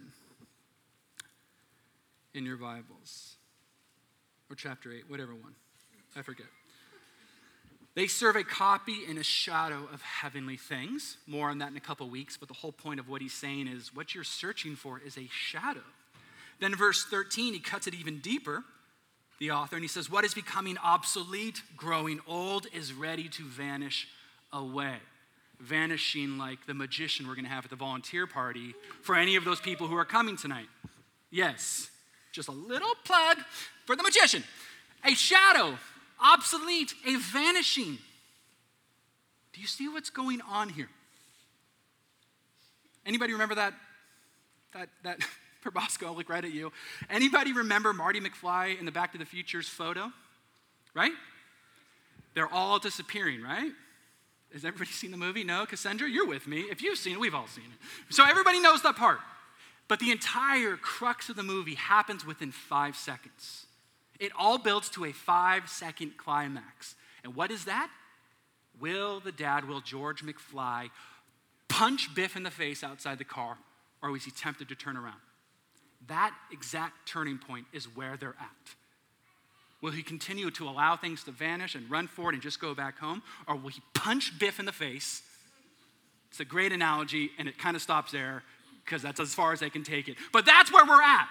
in 2.35 2.47
your 2.47 2.57
Bibles. 2.57 3.37
Or 4.51 4.57
chapter 4.57 4.93
8, 4.93 5.09
whatever 5.09 5.33
one. 5.33 5.55
I 6.17 6.23
forget. 6.23 6.47
They 7.95 8.07
serve 8.07 8.37
a 8.37 8.45
copy 8.45 9.05
and 9.09 9.19
a 9.19 9.23
shadow 9.23 9.89
of 9.93 10.01
heavenly 10.03 10.57
things. 10.57 11.17
More 11.27 11.51
on 11.51 11.59
that 11.59 11.71
in 11.71 11.77
a 11.77 11.81
couple 11.81 12.09
weeks, 12.09 12.37
but 12.37 12.49
the 12.49 12.55
whole 12.55 12.73
point 12.73 13.01
of 13.01 13.09
what 13.09 13.21
he's 13.21 13.33
saying 13.33 13.69
is 13.69 13.95
what 13.95 14.15
you're 14.15 14.25
searching 14.25 14.77
for 14.77 15.01
is 15.05 15.17
a 15.17 15.29
shadow. 15.29 15.83
Then, 16.61 16.75
verse 16.75 17.05
13, 17.05 17.55
he 17.55 17.59
cuts 17.59 17.87
it 17.87 17.95
even 17.95 18.19
deeper, 18.19 18.65
the 19.41 19.51
author, 19.51 19.75
and 19.75 19.83
he 19.83 19.89
says, 19.89 20.09
What 20.09 20.25
is 20.25 20.35
becoming 20.35 20.79
obsolete, 20.79 21.63
growing 21.77 22.21
old, 22.29 22.67
is 22.73 22.93
ready 22.93 23.29
to 23.31 23.43
vanish 23.43 24.07
away. 24.53 24.97
Vanishing 25.59 26.39
like 26.39 26.67
the 26.67 26.75
magician 26.75 27.27
we're 27.27 27.35
going 27.35 27.45
to 27.45 27.51
have 27.51 27.65
at 27.65 27.71
the 27.71 27.77
volunteer 27.77 28.27
party 28.27 28.75
for 29.03 29.17
any 29.17 29.37
of 29.37 29.45
those 29.45 29.61
people 29.61 29.89
who 29.89 29.97
are 29.97 30.05
coming 30.05 30.37
tonight. 30.37 30.69
Yes, 31.31 31.91
just 32.33 32.49
a 32.49 32.53
little 32.53 32.95
plug 33.05 33.39
for 33.87 33.97
the 33.97 34.03
magician. 34.03 34.45
A 35.05 35.15
shadow 35.15 35.77
obsolete, 36.23 36.93
a 37.07 37.17
vanishing. 37.17 37.99
Do 39.53 39.61
you 39.61 39.67
see 39.67 39.89
what's 39.89 40.11
going 40.11 40.41
on 40.43 40.69
here? 40.69 40.89
Anybody 43.07 43.33
remember 43.33 43.55
that? 43.55 43.73
That, 44.75 44.89
that, 45.03 45.19
Probosco, 45.65 46.07
I'll 46.07 46.17
look 46.17 46.29
right 46.29 46.45
at 46.45 46.53
you. 46.53 46.73
Anybody 47.09 47.53
remember 47.53 47.93
Marty 47.93 48.21
McFly 48.21 48.79
in 48.79 48.87
the 48.87 48.93
Back 48.93 49.13
to 49.13 49.19
the 49.19 49.25
Future's 49.25 49.69
photo? 49.69 50.13
Right? 50.95 51.13
They're 52.35 52.53
all 52.53 52.79
disappearing, 52.79 53.43
right? 53.43 53.73
Has 54.53 54.65
everybody 54.65 54.91
seen 54.91 55.11
the 55.11 55.17
movie? 55.17 55.45
No? 55.45 55.67
Cassandra, 55.67 56.09
you're 56.09 56.27
with 56.27 56.49
me. 56.49 56.63
If 56.63 56.83
you've 56.83 56.99
seen 56.99 57.15
it, 57.15 57.21
we've 57.21 57.35
all 57.35 57.47
seen 57.47 57.65
it. 57.65 58.15
So 58.15 58.25
everybody 58.25 58.61
knows 58.61 58.83
that 58.83 58.97
part. 58.97 59.19
But 59.87 59.99
the 60.01 60.11
entire 60.11 60.77
crux 60.77 61.29
of 61.29 61.37
the 61.37 61.43
movie 61.43 61.75
happens 61.75 62.25
within 62.25 62.53
five 62.53 62.97
seconds. 62.97 63.67
It 64.19 64.33
all 64.39 64.59
builds 64.59 64.89
to 64.91 65.05
a 65.05 65.13
five 65.13 65.69
second 65.69 66.17
climax. 66.17 66.95
And 67.25 67.35
what 67.35 67.51
is 67.51 67.65
that? 67.65 67.91
Will 68.81 69.21
the 69.21 69.33
dad, 69.33 69.69
will 69.69 69.81
George 69.81 70.23
McFly 70.23 70.91
punch 71.69 72.15
Biff 72.15 72.37
in 72.37 72.43
the 72.43 72.51
face 72.51 72.83
outside 72.83 73.19
the 73.19 73.25
car, 73.25 73.59
or 74.03 74.11
was 74.11 74.25
he 74.25 74.31
tempted 74.31 74.69
to 74.69 74.75
turn 74.75 74.97
around? 74.97 75.21
That 76.09 76.35
exact 76.51 77.07
turning 77.07 77.39
point 77.39 77.67
is 77.73 77.85
where 77.85 78.17
they're 78.17 78.37
at. 78.41 78.75
Will 79.83 79.93
he 79.93 80.03
continue 80.03 80.51
to 80.53 80.69
allow 80.69 80.97
things 80.97 81.25
to 81.25 81.31
vanish 81.31 81.75
and 81.75 81.91
run 81.91 82.07
forward 82.07 82.35
and 82.35 82.43
just 82.43 82.61
go 82.61 82.75
back 82.75 82.99
home? 82.99 83.23
Or 83.47 83.57
will 83.57 83.71
he 83.71 83.83
punch 83.95 84.39
Biff 84.39 84.59
in 84.59 84.67
the 84.67 84.73
face? 84.73 85.23
It's 86.31 86.41
a 86.41 86.45
great 86.45 86.73
analogy, 86.73 87.31
and 87.39 87.49
it 87.49 87.59
kind 87.59 87.75
of 87.75 87.83
stops 87.83 88.13
there 88.13 88.43
because 88.85 89.03
that's 89.03 89.21
as 89.21 89.35
far 89.35 89.53
as 89.53 89.61
they 89.61 89.71
can 89.71 89.83
take 89.83 90.09
it. 90.09 90.17
But 90.33 90.45
that's 90.45 90.73
where 90.73 90.85
we're 90.85 91.03
at. 91.03 91.29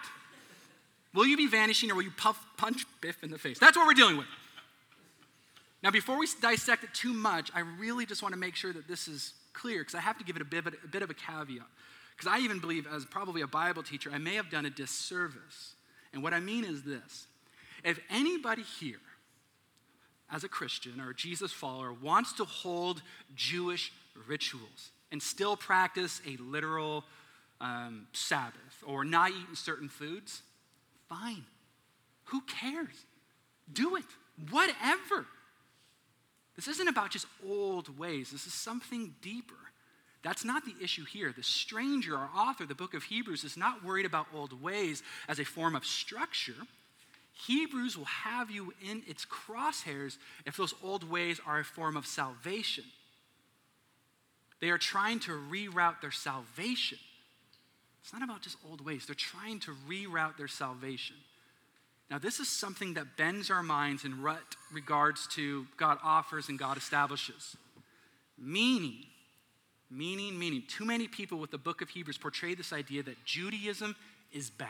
Will 1.14 1.26
you 1.26 1.38
be 1.38 1.48
vanishing 1.48 1.92
or 1.92 1.96
will 1.96 2.04
you 2.04 2.12
puff, 2.12 2.44
punch 2.58 2.86
Biff 3.02 3.24
in 3.24 3.32
the 3.32 3.38
face? 3.38 3.60
That's 3.60 3.78
what 3.78 3.88
we're 3.88 3.94
dealing 3.94 4.18
with. 4.18 4.28
Now, 5.82 5.92
before 5.92 6.18
we 6.20 6.28
dissect 6.42 6.84
it 6.84 6.94
too 6.94 7.14
much, 7.14 7.52
I 7.56 7.62
really 7.80 8.06
just 8.06 8.22
want 8.22 8.34
to 8.34 8.40
make 8.40 8.56
sure 8.56 8.74
that 8.74 8.88
this 8.88 9.08
is 9.08 9.34
clear 9.54 9.80
because 9.80 9.96
I 9.96 10.02
have 10.02 10.18
to 10.18 10.24
give 10.24 10.36
it 10.36 10.42
a 10.42 10.46
bit, 10.46 10.66
a 10.68 10.88
bit 10.88 11.02
of 11.02 11.10
a 11.10 11.14
caveat. 11.14 11.66
Because 12.20 12.34
I 12.38 12.44
even 12.44 12.60
believe, 12.60 12.86
as 12.86 13.06
probably 13.06 13.44
a 13.44 13.48
Bible 13.48 13.82
teacher, 13.82 14.12
I 14.14 14.18
may 14.18 14.36
have 14.36 14.50
done 14.50 14.66
a 14.66 14.70
disservice. 14.70 15.76
And 16.12 16.22
what 16.22 16.34
I 16.34 16.42
mean 16.42 16.66
is 16.66 16.84
this 16.84 17.28
if 17.82 17.98
anybody 18.10 18.64
here, 18.64 19.00
as 20.30 20.44
a 20.44 20.50
Christian 20.50 21.00
or 21.00 21.12
a 21.12 21.16
Jesus 21.16 21.54
follower, 21.54 21.94
wants 21.94 22.34
to 22.34 22.44
hold 22.44 23.02
Jewish 23.36 23.94
rituals 24.28 24.92
and 25.14 25.24
still 25.24 25.56
practice 25.56 26.22
a 26.28 26.36
literal 26.42 27.06
um, 27.62 28.08
Sabbath 28.12 28.84
or 28.86 29.06
not 29.06 29.32
eating 29.32 29.56
certain 29.56 29.88
foods, 29.88 30.42
Fine. 31.08 31.46
Who 32.26 32.42
cares? 32.42 33.06
Do 33.72 33.96
it. 33.96 34.04
Whatever. 34.52 35.26
This 36.56 36.68
isn't 36.68 36.88
about 36.88 37.12
just 37.12 37.26
old 37.48 37.98
ways, 37.98 38.32
this 38.32 38.46
is 38.46 38.54
something 38.54 39.16
deeper. 39.22 39.56
That's 40.22 40.44
not 40.44 40.66
the 40.66 40.76
issue 40.84 41.06
here. 41.06 41.34
The 41.36 41.44
stranger, 41.44 42.16
our 42.16 42.30
author, 42.36 42.66
the 42.66 42.76
book 42.76 42.94
of 42.94 43.04
Hebrews, 43.04 43.44
is 43.44 43.56
not 43.56 43.86
worried 43.86 44.06
about 44.06 44.28
old 44.34 44.62
ways 44.62 45.02
as 45.28 45.40
a 45.40 45.46
form 45.46 45.76
of 45.76 45.86
structure. 45.86 46.56
Hebrews 47.48 47.98
will 47.98 48.06
have 48.06 48.52
you 48.52 48.74
in 48.86 49.04
its 49.08 49.26
crosshairs 49.26 50.18
if 50.46 50.58
those 50.58 50.74
old 50.84 51.10
ways 51.10 51.40
are 51.46 51.60
a 51.60 51.64
form 51.64 51.96
of 51.96 52.06
salvation. 52.06 52.84
They 54.60 54.70
are 54.72 54.78
trying 54.78 55.20
to 55.22 55.32
reroute 55.32 56.02
their 56.02 56.12
salvation. 56.12 56.98
It's 58.02 58.12
not 58.12 58.24
about 58.24 58.42
just 58.42 58.58
old 58.70 58.84
ways, 58.84 59.06
they're 59.06 59.16
trying 59.16 59.60
to 59.62 59.72
reroute 59.88 60.38
their 60.38 60.48
salvation. 60.50 61.16
Now, 62.10 62.18
this 62.18 62.40
is 62.40 62.50
something 62.50 62.96
that 62.96 63.18
bends 63.18 63.52
our 63.52 63.62
minds 63.62 64.04
in 64.04 64.26
regards 64.74 65.28
to 65.36 65.68
God 65.78 66.00
offers 66.04 66.50
and 66.50 66.58
God 66.58 66.76
establishes. 66.76 67.56
Meaning, 68.38 69.06
meaning, 69.90 70.38
meaning. 70.38 70.64
Too 70.68 70.86
many 70.86 71.08
people 71.08 71.40
with 71.40 71.52
the 71.52 71.58
book 71.58 71.82
of 71.82 71.90
Hebrews 71.90 72.18
portray 72.18 72.56
this 72.56 72.74
idea 72.74 73.04
that 73.04 73.24
Judaism 73.26 73.96
is 74.32 74.50
bad. 74.50 74.68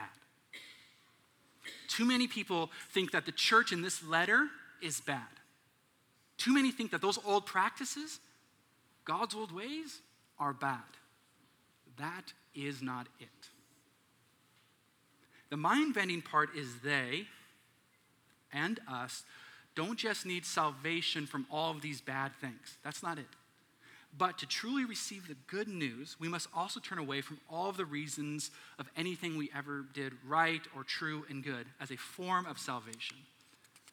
Too 1.88 2.06
many 2.06 2.28
people 2.28 2.70
think 2.92 3.12
that 3.12 3.26
the 3.26 3.32
church 3.32 3.72
in 3.72 3.82
this 3.82 4.04
letter 4.04 4.48
is 4.82 5.02
bad. 5.02 5.28
Too 6.38 6.54
many 6.54 6.72
think 6.72 6.92
that 6.92 7.02
those 7.02 7.20
old 7.26 7.46
practices, 7.46 8.20
God's 9.04 9.36
old 9.36 9.52
ways, 9.52 10.00
are 10.40 10.54
bad. 10.54 10.80
That 11.98 12.34
is 12.56 12.82
not 12.82 13.08
it. 13.20 13.28
The 15.50 15.58
mind 15.58 15.94
bending 15.94 16.22
part 16.22 16.56
is 16.56 16.80
they 16.80 17.26
and 18.54 18.80
us 18.90 19.24
don't 19.76 19.98
just 19.98 20.26
need 20.26 20.46
salvation 20.46 21.26
from 21.26 21.46
all 21.52 21.72
of 21.72 21.82
these 21.82 22.02
bad 22.02 22.32
things. 22.40 22.78
That's 22.84 23.04
not 23.04 23.18
it. 23.18 23.26
But 24.18 24.38
to 24.40 24.46
truly 24.46 24.86
receive 24.86 25.28
the 25.28 25.36
good 25.48 25.68
news, 25.68 26.16
we 26.20 26.28
must 26.28 26.48
also 26.54 26.80
turn 26.80 26.98
away 26.98 27.22
from 27.22 27.40
all 27.50 27.70
of 27.70 27.78
the 27.78 27.86
reasons 27.86 28.52
of 28.78 28.90
anything 28.98 29.38
we 29.38 29.50
ever 29.56 29.86
did 29.94 30.14
right 30.28 30.62
or 30.76 30.84
true 30.84 31.26
and 31.30 31.44
good 31.44 31.68
as 31.80 31.92
a 31.92 31.96
form 31.96 32.46
of 32.46 32.58
salvation. 32.58 33.18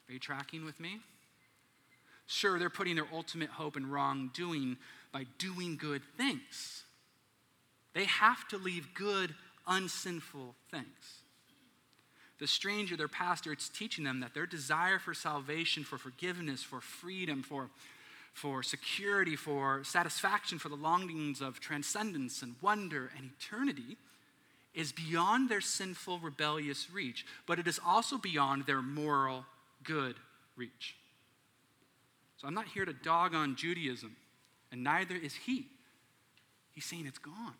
Are 0.08 0.12
you 0.12 0.18
tracking 0.18 0.64
with 0.64 0.80
me? 0.80 1.00
Sure, 2.26 2.58
they're 2.58 2.70
putting 2.70 2.96
their 2.96 3.06
ultimate 3.12 3.50
hope 3.50 3.76
in 3.76 3.88
wrongdoing 3.88 4.76
by 5.12 5.26
doing 5.38 5.76
good 5.76 6.02
things. 6.16 6.82
They 7.94 8.04
have 8.04 8.46
to 8.48 8.58
leave 8.58 8.94
good, 8.94 9.34
unsinful 9.66 10.54
things. 10.70 11.22
The 12.38 12.46
stranger, 12.46 12.96
their 12.96 13.08
pastor, 13.08 13.52
it's 13.52 13.68
teaching 13.68 14.04
them 14.04 14.20
that 14.20 14.34
their 14.34 14.44
desire 14.44 14.98
for 14.98 15.14
salvation, 15.14 15.84
for 15.84 15.96
forgiveness, 15.96 16.62
for 16.62 16.80
freedom, 16.80 17.42
for, 17.42 17.70
for 18.36 18.62
security, 18.62 19.34
for 19.34 19.82
satisfaction, 19.82 20.58
for 20.58 20.68
the 20.68 20.76
longings 20.76 21.40
of 21.40 21.58
transcendence 21.58 22.42
and 22.42 22.54
wonder 22.60 23.10
and 23.16 23.30
eternity 23.40 23.96
is 24.74 24.92
beyond 24.92 25.48
their 25.48 25.62
sinful, 25.62 26.18
rebellious 26.18 26.90
reach, 26.90 27.24
but 27.46 27.58
it 27.58 27.66
is 27.66 27.80
also 27.82 28.18
beyond 28.18 28.66
their 28.66 28.82
moral, 28.82 29.46
good 29.82 30.16
reach. 30.54 30.96
So 32.36 32.46
I'm 32.46 32.52
not 32.52 32.66
here 32.66 32.84
to 32.84 32.92
dog 32.92 33.34
on 33.34 33.56
Judaism, 33.56 34.14
and 34.70 34.84
neither 34.84 35.14
is 35.14 35.34
he. 35.34 35.68
He's 36.74 36.84
saying 36.84 37.06
it's 37.06 37.16
gone 37.16 37.54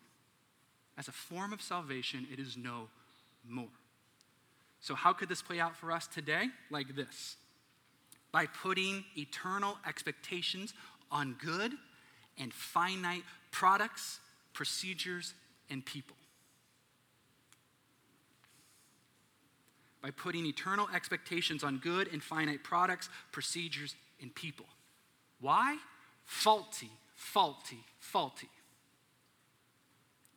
as 0.98 1.08
a 1.08 1.12
form 1.12 1.54
of 1.54 1.62
salvation, 1.62 2.26
it 2.30 2.38
is 2.38 2.58
no 2.58 2.88
more. 3.48 3.64
So, 4.80 4.94
how 4.94 5.14
could 5.14 5.30
this 5.30 5.40
play 5.40 5.58
out 5.58 5.74
for 5.74 5.90
us 5.90 6.06
today? 6.06 6.48
Like 6.70 6.94
this 6.94 7.36
by 8.36 8.44
putting 8.44 9.02
eternal 9.16 9.78
expectations 9.88 10.74
on 11.10 11.34
good 11.42 11.72
and 12.36 12.52
finite 12.52 13.22
products, 13.50 14.20
procedures, 14.52 15.32
and 15.70 15.82
people. 15.86 16.14
By 20.02 20.10
putting 20.10 20.44
eternal 20.44 20.86
expectations 20.94 21.64
on 21.64 21.78
good 21.78 22.12
and 22.12 22.22
finite 22.22 22.62
products, 22.62 23.08
procedures, 23.32 23.94
and 24.20 24.34
people. 24.34 24.66
Why? 25.40 25.78
Faulty, 26.26 26.90
faulty, 27.14 27.82
faulty. 28.00 28.50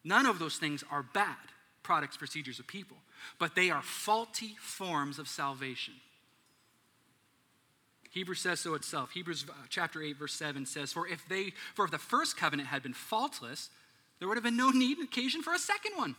None 0.06 0.26
of 0.26 0.40
those 0.40 0.56
things 0.56 0.86
are 0.90 1.04
bad 1.04 1.36
products, 1.84 2.16
procedures 2.16 2.62
or 2.62 2.64
people, 2.64 2.96
but 3.40 3.56
they 3.56 3.70
are 3.70 3.82
faulty 3.82 4.56
forms 4.62 5.20
of 5.20 5.28
salvation. 5.28 5.96
Hebrews 8.12 8.40
says 8.40 8.60
so 8.60 8.74
itself. 8.74 9.12
Hebrews 9.12 9.46
uh, 9.48 9.54
chapter 9.70 10.02
8 10.02 10.18
verse 10.18 10.34
7 10.34 10.66
says, 10.66 10.92
"For 10.94 11.08
if 11.08 11.28
they 11.28 11.54
for 11.76 11.86
if 11.86 11.92
the 11.92 11.98
first 11.98 12.38
covenant 12.38 12.70
had 12.70 12.84
been 12.84 12.94
faultless, 12.94 13.70
there 14.18 14.28
would 14.28 14.38
have 14.38 14.44
been 14.44 14.58
no 14.58 14.72
need 14.72 14.98
and 14.98 15.08
occasion 15.08 15.42
for 15.42 15.54
a 15.54 15.60
second 15.60 15.94
one." 15.96 16.16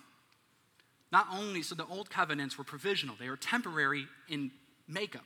Not 1.13 1.27
only 1.33 1.63
so 1.63 1.75
the 1.75 1.87
old 1.87 2.09
covenants 2.09 2.57
were 2.57 2.65
provisional, 2.65 3.17
they 3.19 3.29
were 3.29 3.37
temporary 3.37 4.07
in 4.29 4.53
makeup. 4.87 5.25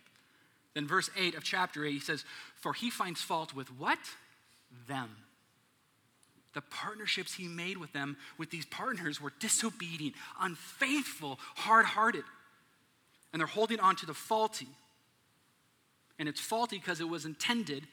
Then 0.72 0.86
verse 0.86 1.10
8 1.16 1.34
of 1.34 1.44
chapter 1.44 1.84
8 1.84 1.92
he 1.92 2.00
says, 2.00 2.24
"For 2.56 2.72
he 2.72 2.90
finds 2.90 3.20
fault 3.20 3.54
with 3.54 3.68
what? 3.72 3.98
Them." 4.88 5.16
the 6.54 6.62
partnerships 6.62 7.34
he 7.34 7.48
made 7.48 7.76
with 7.76 7.92
them, 7.92 8.16
with 8.38 8.50
these 8.50 8.64
partners, 8.64 9.20
were 9.20 9.32
disobedient, 9.40 10.14
unfaithful, 10.40 11.38
hard 11.56 11.84
hearted. 11.84 12.24
And 13.32 13.40
they're 13.40 13.46
holding 13.46 13.80
on 13.80 13.96
to 13.96 14.06
the 14.06 14.14
faulty. 14.14 14.68
And 16.18 16.28
it's 16.28 16.40
faulty 16.40 16.78
because 16.78 17.00
it 17.00 17.08
was 17.08 17.24
intended 17.24 17.86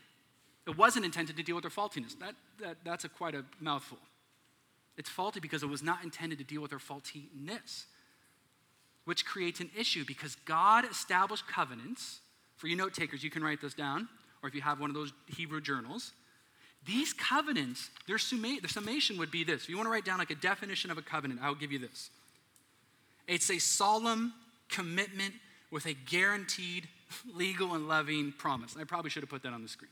It 0.68 0.78
wasn't 0.78 1.06
intended 1.06 1.38
to 1.38 1.44
deal 1.44 1.56
with 1.56 1.63
their 1.63 1.72
faultiness. 1.72 2.16
That, 2.20 2.36
that, 2.60 2.78
that's 2.86 3.04
a 3.04 3.10
quite 3.10 3.36
a 3.36 3.44
mouthful. 3.60 3.98
It's 4.98 5.10
faulty 5.10 5.40
because 5.40 5.63
it 5.63 5.70
was 5.70 5.82
not 5.82 6.04
intended 6.04 6.38
to 6.38 6.44
deal 6.44 6.62
with 6.62 6.70
their 6.70 6.80
faultiness, 6.80 7.86
which 9.06 9.25
creates 9.25 9.60
an 9.60 9.72
issue 9.78 10.06
because 10.06 10.36
God 10.46 10.86
established 10.86 11.48
covenants. 11.48 12.20
For 12.58 12.68
you 12.68 12.75
note 12.75 12.94
takers, 12.94 13.24
you 13.24 13.32
can 13.32 13.44
write 13.44 13.60
this 13.60 13.74
down, 13.74 14.08
or 14.44 14.50
if 14.50 14.56
you 14.56 14.62
have 14.62 14.80
one 14.80 14.92
of 14.92 14.96
those 14.96 15.13
Hebrew 15.25 15.62
journals. 15.62 16.12
These 16.86 17.13
covenants, 17.13 17.90
their, 18.08 18.20
summa- 18.20 18.60
their 18.62 18.70
summation 18.70 19.18
would 19.18 19.32
be 19.32 19.44
this. 19.44 19.63
If 19.63 19.70
you 19.70 19.78
want 19.78 19.88
to 19.88 19.92
write 19.92 20.06
down 20.06 20.20
like 20.20 20.32
a 20.32 20.36
definition 20.36 20.92
of 20.92 20.98
a 20.98 21.01
covenant, 21.01 21.40
I'll 21.42 21.56
give 21.56 21.72
you 21.72 21.80
this. 21.80 22.12
It's 23.28 23.50
a 23.50 23.60
solemn 23.60 24.34
commitment 24.70 25.34
with 25.72 25.86
a 25.88 25.94
guaranteed 25.94 26.88
legal 27.34 27.74
and 27.74 27.88
loving 27.88 28.34
promise. 28.38 28.75
I 28.80 28.84
probably 28.84 29.10
should 29.10 29.24
have 29.24 29.30
put 29.30 29.44
that 29.44 29.53
on 29.53 29.62
the 29.63 29.70
screen. 29.70 29.91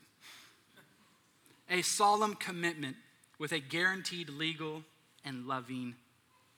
A 1.70 1.82
solemn 1.82 2.36
commitment 2.36 2.96
with 3.38 3.52
a 3.52 3.60
guaranteed 3.60 4.30
legal 4.30 4.84
and 5.24 5.48
loving 5.48 5.96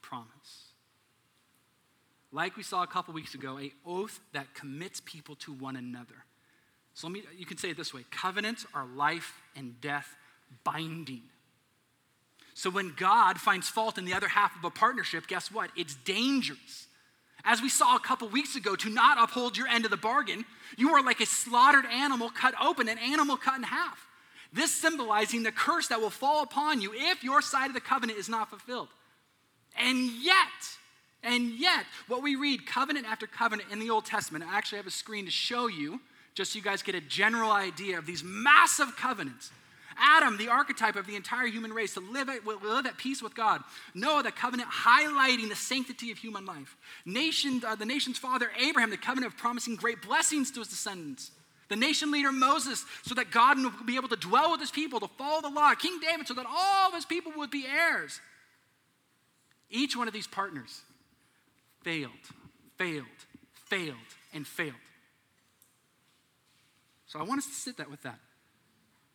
promise. 0.01 0.71
Like 2.31 2.55
we 2.55 2.63
saw 2.63 2.83
a 2.83 2.87
couple 2.87 3.13
weeks 3.13 3.35
ago, 3.35 3.59
a 3.59 3.71
oath 3.85 4.19
that 4.33 4.53
commits 4.53 5.01
people 5.03 5.35
to 5.35 5.51
one 5.51 5.75
another. 5.75 6.25
So 6.93 7.07
let 7.07 7.13
me, 7.13 7.23
you 7.37 7.45
can 7.45 7.57
say 7.57 7.69
it 7.69 7.77
this 7.77 7.93
way 7.93 8.05
covenants 8.09 8.65
are 8.73 8.85
life 8.85 9.33
and 9.55 9.79
death 9.81 10.15
binding. 10.63 11.23
So 12.53 12.69
when 12.69 12.93
God 12.97 13.39
finds 13.39 13.69
fault 13.69 13.97
in 13.97 14.05
the 14.05 14.13
other 14.13 14.27
half 14.27 14.55
of 14.57 14.63
a 14.63 14.69
partnership, 14.69 15.27
guess 15.27 15.51
what? 15.51 15.71
It's 15.75 15.95
dangerous. 15.95 16.87
As 17.43 17.61
we 17.61 17.69
saw 17.69 17.95
a 17.95 17.99
couple 17.99 18.27
weeks 18.27 18.55
ago, 18.55 18.75
to 18.75 18.89
not 18.89 19.21
uphold 19.21 19.57
your 19.57 19.67
end 19.67 19.85
of 19.85 19.91
the 19.91 19.97
bargain, 19.97 20.45
you 20.77 20.93
are 20.93 21.03
like 21.03 21.21
a 21.21 21.25
slaughtered 21.25 21.85
animal 21.85 22.29
cut 22.29 22.53
open, 22.61 22.87
an 22.87 22.97
animal 22.97 23.37
cut 23.37 23.57
in 23.57 23.63
half. 23.63 24.07
This 24.53 24.73
symbolizing 24.73 25.43
the 25.43 25.51
curse 25.51 25.87
that 25.87 26.01
will 26.01 26.09
fall 26.09 26.43
upon 26.43 26.81
you 26.81 26.91
if 26.93 27.23
your 27.23 27.41
side 27.41 27.67
of 27.67 27.73
the 27.73 27.81
covenant 27.81 28.19
is 28.19 28.29
not 28.29 28.49
fulfilled. 28.49 28.89
And 29.77 30.11
yet, 30.21 30.47
and 31.23 31.51
yet, 31.51 31.85
what 32.07 32.21
we 32.21 32.35
read 32.35 32.65
covenant 32.65 33.07
after 33.07 33.27
covenant 33.27 33.71
in 33.71 33.79
the 33.79 33.89
Old 33.89 34.05
Testament, 34.05 34.43
I 34.47 34.57
actually 34.57 34.77
have 34.77 34.87
a 34.87 34.91
screen 34.91 35.25
to 35.25 35.31
show 35.31 35.67
you, 35.67 36.01
just 36.33 36.53
so 36.53 36.57
you 36.57 36.63
guys 36.63 36.81
get 36.81 36.95
a 36.95 37.01
general 37.01 37.51
idea 37.51 37.97
of 37.97 38.05
these 38.05 38.23
massive 38.23 38.95
covenants. 38.97 39.51
Adam, 40.01 40.37
the 40.37 40.49
archetype 40.49 40.95
of 40.95 41.05
the 41.05 41.15
entire 41.15 41.47
human 41.47 41.71
race, 41.71 41.93
to 41.93 41.99
live 41.99 42.27
at, 42.27 42.45
live 42.45 42.85
at 42.85 42.97
peace 42.97 43.21
with 43.21 43.35
God. 43.35 43.61
Noah, 43.93 44.23
the 44.23 44.31
covenant 44.31 44.69
highlighting 44.69 45.49
the 45.49 45.55
sanctity 45.55 46.11
of 46.11 46.17
human 46.17 46.45
life. 46.45 46.75
Nation, 47.05 47.61
uh, 47.65 47.75
the 47.75 47.85
nation's 47.85 48.17
father, 48.17 48.49
Abraham, 48.59 48.89
the 48.89 48.97
covenant 48.97 49.33
of 49.33 49.39
promising 49.39 49.75
great 49.75 50.01
blessings 50.01 50.51
to 50.51 50.59
his 50.59 50.69
descendants. 50.69 51.31
The 51.69 51.75
nation 51.75 52.11
leader, 52.11 52.31
Moses, 52.31 52.83
so 53.03 53.15
that 53.15 53.31
God 53.31 53.57
would 53.57 53.85
be 53.85 53.95
able 53.95 54.09
to 54.09 54.17
dwell 54.17 54.51
with 54.51 54.59
his 54.59 54.71
people, 54.71 54.99
to 54.99 55.07
follow 55.07 55.41
the 55.41 55.49
law. 55.49 55.73
King 55.75 55.99
David, 56.01 56.27
so 56.27 56.33
that 56.33 56.45
all 56.45 56.89
of 56.89 56.93
his 56.93 57.05
people 57.05 57.31
would 57.37 57.51
be 57.51 57.65
heirs. 57.65 58.19
Each 59.69 59.95
one 59.95 60.07
of 60.07 60.13
these 60.13 60.27
partners 60.27 60.81
failed, 61.83 62.11
failed, 62.77 63.05
failed, 63.67 63.95
and 64.33 64.45
failed. 64.45 64.73
So 67.07 67.19
I 67.19 67.23
want 67.23 67.39
us 67.39 67.47
to 67.47 67.53
sit 67.53 67.77
that 67.77 67.89
with 67.89 68.03
that 68.03 68.19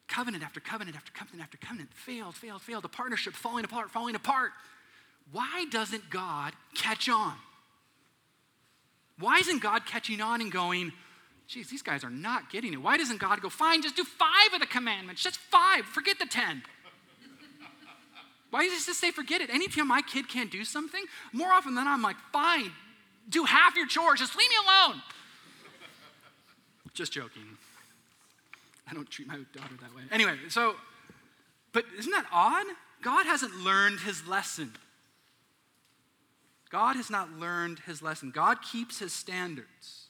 covenant 0.09 0.45
after 0.45 0.61
covenant 0.61 0.97
after 0.97 1.13
covenant 1.13 1.43
after 1.43 1.59
covenant 1.59 1.93
failed, 1.93 2.35
failed, 2.35 2.63
failed. 2.63 2.85
The 2.85 2.89
partnership 2.89 3.35
falling 3.35 3.65
apart, 3.65 3.91
falling 3.91 4.15
apart. 4.15 4.53
Why 5.33 5.67
doesn't 5.71 6.09
God 6.11 6.53
catch 6.75 7.09
on? 7.09 7.35
Why 9.19 9.39
isn't 9.39 9.63
God 9.63 9.87
catching 9.87 10.21
on 10.21 10.41
and 10.41 10.53
going, 10.53 10.93
geez, 11.49 11.69
these 11.69 11.83
guys 11.83 12.05
are 12.05 12.11
not 12.11 12.51
getting 12.51 12.73
it? 12.73 12.83
Why 12.83 12.97
doesn't 12.97 13.19
God 13.19 13.41
go, 13.41 13.49
fine, 13.49 13.83
just 13.83 13.97
do 13.97 14.05
five 14.05 14.53
of 14.55 14.61
the 14.61 14.67
commandments, 14.67 15.23
just 15.23 15.39
five, 15.39 15.85
forget 15.87 16.19
the 16.19 16.27
ten? 16.27 16.63
Why 18.51 18.65
does 18.65 18.73
he 18.73 18.79
just 18.85 19.01
say 19.01 19.11
forget 19.11 19.41
it? 19.41 19.51
Anytime 19.51 19.89
my 19.89 20.03
kid 20.03 20.29
can't 20.29 20.51
do 20.51 20.65
something, 20.65 21.03
more 21.33 21.53
often 21.53 21.75
than 21.75 21.85
not, 21.85 21.95
I'm 21.95 22.03
like, 22.03 22.17
fine, 22.33 22.71
do 23.29 23.45
half 23.45 23.75
your 23.75 23.87
chores, 23.87 24.21
just 24.21 24.37
leave 24.37 24.49
me 24.51 24.57
alone. 24.65 25.03
just 26.95 27.13
joking. 27.13 27.57
I 28.89 28.95
don't 28.95 29.11
treat 29.11 29.29
my 29.29 29.39
daughter 29.53 29.75
that 29.81 29.95
way. 29.95 30.03
Anyway, 30.13 30.37
so, 30.49 30.75
but 31.73 31.85
isn't 31.99 32.13
that 32.13 32.27
odd? 32.33 32.67
God 33.03 33.27
hasn't 33.27 33.55
learned 33.57 34.01
his 34.01 34.27
lesson. 34.27 34.73
God 36.71 36.97
has 36.97 37.11
not 37.11 37.39
learned 37.39 37.81
his 37.81 38.03
lesson. 38.03 38.31
God 38.31 38.59
keeps 38.63 38.99
his 38.99 39.13
standards, 39.13 40.09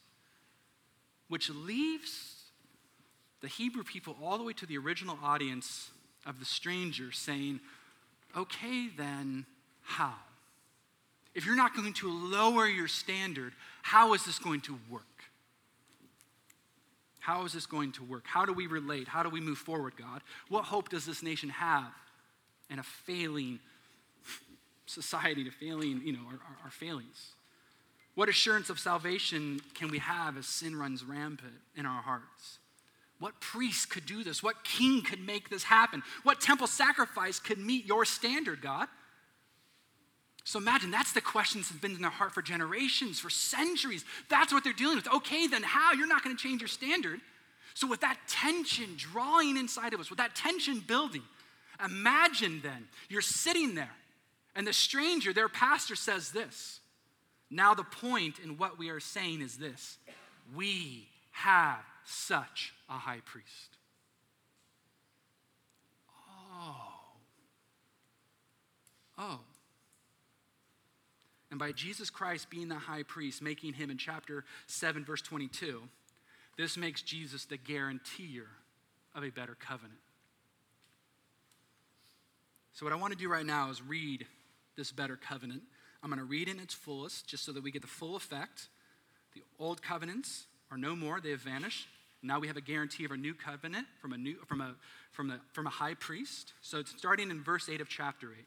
which 1.29 1.51
leaves 1.51 2.37
the 3.41 3.49
Hebrew 3.49 3.85
people 3.85 4.17
all 4.23 4.39
the 4.39 4.45
way 4.45 4.53
to 4.55 4.67
the 4.67 4.79
original 4.79 5.19
audience 5.23 5.91
of 6.25 6.39
the 6.39 6.45
stranger 6.45 7.13
saying, 7.13 7.61
okay, 8.37 8.89
then 8.97 9.47
how? 9.83 10.15
If 11.35 11.45
you're 11.45 11.57
not 11.57 11.77
going 11.77 11.93
to 11.93 12.11
lower 12.11 12.67
your 12.67 12.89
standard, 12.89 13.53
how 13.83 14.15
is 14.15 14.25
this 14.25 14.39
going 14.39 14.63
to 14.63 14.79
work? 14.91 15.03
How 17.27 17.45
is 17.45 17.53
this 17.53 17.67
going 17.67 17.91
to 17.91 18.05
work? 18.05 18.23
How 18.25 18.45
do 18.45 18.53
we 18.53 18.69
relate? 18.69 19.09
How 19.09 19.25
do 19.25 19.29
we 19.29 19.41
move 19.41 19.59
forward, 19.59 19.95
God? 19.97 20.23
What 20.49 20.63
hope 20.63 20.91
does 20.91 21.05
this 21.05 21.25
nation 21.25 21.49
have 21.49 21.93
in 22.71 22.79
a 22.79 22.85
failing 22.85 23.59
society, 24.87 25.43
to 25.43 25.51
failing, 25.51 26.03
you 26.05 26.13
know, 26.13 26.21
our, 26.29 26.35
our, 26.35 26.57
our 26.67 26.71
failings? 26.71 27.33
What 28.15 28.29
assurance 28.29 28.71
of 28.71 28.79
salvation 28.79 29.61
can 29.75 29.91
we 29.91 29.99
have 29.99 30.37
as 30.37 30.47
sin 30.47 30.77
runs 30.77 31.03
rampant 31.03 31.55
in 31.75 31.85
our 31.85 32.01
hearts? 32.01 32.61
What 33.19 33.41
priest 33.41 33.91
could 33.91 34.07
do 34.07 34.23
this? 34.23 34.41
What 34.41 34.63
king 34.63 35.03
could 35.03 35.27
make 35.27 35.51
this 35.51 35.65
happen? 35.65 36.05
What 36.23 36.41
temple 36.41 36.69
sacrifice 36.69 37.41
could 37.41 37.59
meet 37.59 37.87
your 37.87 38.05
standard, 38.05 38.63
God? 38.63 38.87
So 40.47 40.61
imagine 40.61 40.93
that's 40.93 41.13
the 41.13 41.21
questions 41.21 41.67
that 41.67 41.75
have 41.75 41.83
been 41.83 41.97
in 41.97 42.03
their 42.03 42.09
heart 42.09 42.33
for 42.33 42.41
generations, 42.41 43.19
for 43.19 43.29
centuries. 43.29 44.05
That's 44.29 44.53
what 44.53 44.63
they're 44.63 44.73
dealing 44.73 44.95
with. 44.95 45.13
Okay, 45.13 45.49
then 45.49 45.65
how? 45.65 45.93
You're 45.93 46.07
not 46.07 46.23
going 46.23 46.37
to 46.37 46.41
change 46.41 46.61
your 46.61 46.69
standard. 46.69 47.21
So, 47.75 47.89
with 47.89 48.01
that 48.03 48.17
tension 48.29 48.91
drawing 48.97 49.57
inside 49.57 49.93
of 49.93 49.99
us, 49.99 50.09
with 50.09 50.19
that 50.19 50.37
tension 50.37 50.79
building, 50.87 51.25
imagine 51.85 52.61
then 52.63 52.87
you're 53.09 53.23
sitting 53.23 53.75
there 53.75 53.91
and 54.55 54.65
the 54.65 54.73
stranger, 54.73 55.33
their 55.33 55.49
pastor, 55.49 55.97
says 55.97 56.31
this. 56.31 56.79
Now, 57.51 57.75
the 57.75 57.83
point 57.83 58.39
in 58.39 58.57
what 58.57 58.79
we 58.79 58.89
are 58.91 59.01
saying 59.01 59.41
is 59.41 59.57
this 59.57 59.99
we 60.55 61.09
have 61.33 61.85
such 62.05 62.73
a 62.89 62.93
high 62.93 63.21
priest. 63.25 63.79
Oh. 66.55 66.77
Oh. 69.19 69.41
And 71.57 71.59
by 71.59 71.73
Jesus 71.73 72.11
Christ 72.11 72.51
being 72.51 72.69
the 72.69 72.75
high 72.75 73.03
priest, 73.03 73.41
making 73.41 73.73
him 73.73 73.89
in 73.89 73.97
chapter 73.97 74.45
7, 74.67 75.07
verse 75.07 75.23
22, 75.23 75.85
this 76.59 76.77
makes 76.77 77.01
Jesus 77.01 77.47
the 77.47 77.57
guarantor 77.57 78.45
of 79.15 79.25
a 79.25 79.31
better 79.31 79.57
covenant. 79.59 79.99
So, 82.75 82.85
what 82.85 82.93
I 82.93 82.97
want 82.97 83.15
to 83.15 83.19
do 83.19 83.31
right 83.31 83.47
now 83.47 83.71
is 83.71 83.81
read 83.81 84.27
this 84.77 84.93
better 84.93 85.17
covenant. 85.17 85.63
I'm 86.03 86.11
going 86.11 86.19
to 86.19 86.27
read 86.27 86.47
in 86.47 86.61
its 86.61 86.75
fullest 86.75 87.27
just 87.27 87.47
so 87.47 87.53
that 87.53 87.63
we 87.63 87.71
get 87.71 87.81
the 87.81 87.89
full 87.89 88.17
effect. 88.17 88.69
The 89.35 89.43
old 89.59 89.81
covenants 89.81 90.45
are 90.71 90.77
no 90.77 90.95
more, 90.95 91.23
they 91.23 91.31
have 91.31 91.41
vanished. 91.41 91.89
Now 92.23 92.39
we 92.39 92.49
have 92.49 92.59
a 92.59 92.61
guarantee 92.61 93.07
of 93.07 93.13
a 93.13 93.17
new 93.17 93.33
covenant 93.33 93.87
from 94.03 94.13
a, 94.13 94.19
new, 94.19 94.37
from 94.45 94.61
a, 94.61 94.75
from 95.11 95.31
a, 95.31 95.41
from 95.55 95.67
a 95.67 95.71
high 95.71 95.95
priest. 95.95 96.53
So, 96.61 96.81
it's 96.81 96.91
starting 96.99 97.31
in 97.31 97.43
verse 97.43 97.71
8 97.71 97.81
of 97.81 97.89
chapter 97.89 98.29
8. 98.39 98.45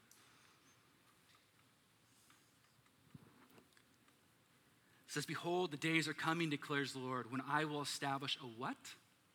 It 5.10 5.14
says, 5.14 5.26
Behold, 5.26 5.72
the 5.72 5.76
days 5.76 6.06
are 6.06 6.14
coming, 6.14 6.50
declares 6.50 6.92
the 6.92 7.00
Lord, 7.00 7.32
when 7.32 7.42
I 7.50 7.64
will 7.64 7.82
establish 7.82 8.38
a 8.40 8.46
what? 8.46 8.76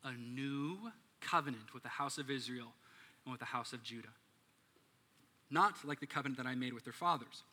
A 0.06 0.14
new 0.14 0.78
covenant 1.20 1.74
with 1.74 1.84
the 1.84 1.90
house 1.90 2.18
of 2.18 2.32
Israel 2.32 2.72
and 3.26 3.34
with 3.34 3.42
the 3.42 3.48
house 3.48 3.74
of 3.74 3.84
Judah. 3.84 4.08
Not 5.52 5.74
like 5.84 6.00
the 6.00 6.06
covenant 6.06 6.38
that 6.38 6.48
I 6.48 6.56
made 6.56 6.72
with 6.72 6.86
their 6.86 6.94
fathers 6.94 7.44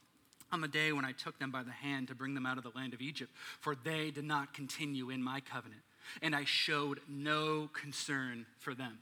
on 0.52 0.60
the 0.60 0.68
day 0.68 0.92
when 0.92 1.04
I 1.04 1.10
took 1.10 1.40
them 1.40 1.50
by 1.50 1.64
the 1.64 1.72
hand 1.72 2.06
to 2.08 2.14
bring 2.14 2.34
them 2.34 2.46
out 2.46 2.58
of 2.58 2.62
the 2.62 2.70
land 2.76 2.94
of 2.94 3.00
Egypt, 3.00 3.32
for 3.58 3.74
they 3.74 4.12
did 4.12 4.24
not 4.24 4.54
continue 4.54 5.10
in 5.10 5.20
my 5.20 5.40
covenant, 5.40 5.82
and 6.20 6.36
I 6.36 6.44
showed 6.44 7.00
no 7.08 7.70
concern 7.72 8.46
for 8.60 8.72
them. 8.72 8.98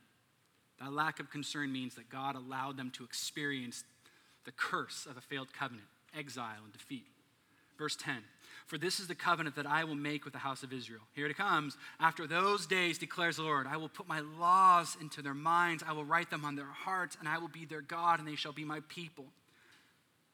That 0.80 0.94
lack 0.94 1.20
of 1.20 1.28
concern 1.28 1.70
means 1.70 1.94
that 1.96 2.08
God 2.08 2.36
allowed 2.36 2.78
them 2.78 2.90
to 2.92 3.04
experience 3.04 3.84
the 4.46 4.52
curse 4.52 5.04
of 5.04 5.18
a 5.18 5.20
failed 5.20 5.52
covenant, 5.52 5.88
exile, 6.16 6.62
and 6.64 6.72
defeat. 6.72 7.04
Verse 7.76 7.96
10 7.96 8.22
For 8.70 8.78
this 8.78 9.00
is 9.00 9.08
the 9.08 9.16
covenant 9.16 9.56
that 9.56 9.66
I 9.66 9.82
will 9.82 9.96
make 9.96 10.24
with 10.24 10.32
the 10.32 10.38
house 10.38 10.62
of 10.62 10.72
Israel. 10.72 11.00
Here 11.12 11.26
it 11.26 11.36
comes. 11.36 11.76
After 11.98 12.28
those 12.28 12.66
days, 12.66 12.98
declares 12.98 13.34
the 13.34 13.42
Lord, 13.42 13.66
I 13.66 13.76
will 13.76 13.88
put 13.88 14.06
my 14.06 14.20
laws 14.20 14.96
into 15.00 15.22
their 15.22 15.34
minds, 15.34 15.82
I 15.84 15.92
will 15.92 16.04
write 16.04 16.30
them 16.30 16.44
on 16.44 16.54
their 16.54 16.66
hearts, 16.66 17.16
and 17.18 17.28
I 17.28 17.38
will 17.38 17.48
be 17.48 17.64
their 17.64 17.80
God, 17.80 18.20
and 18.20 18.28
they 18.28 18.36
shall 18.36 18.52
be 18.52 18.62
my 18.64 18.78
people. 18.88 19.24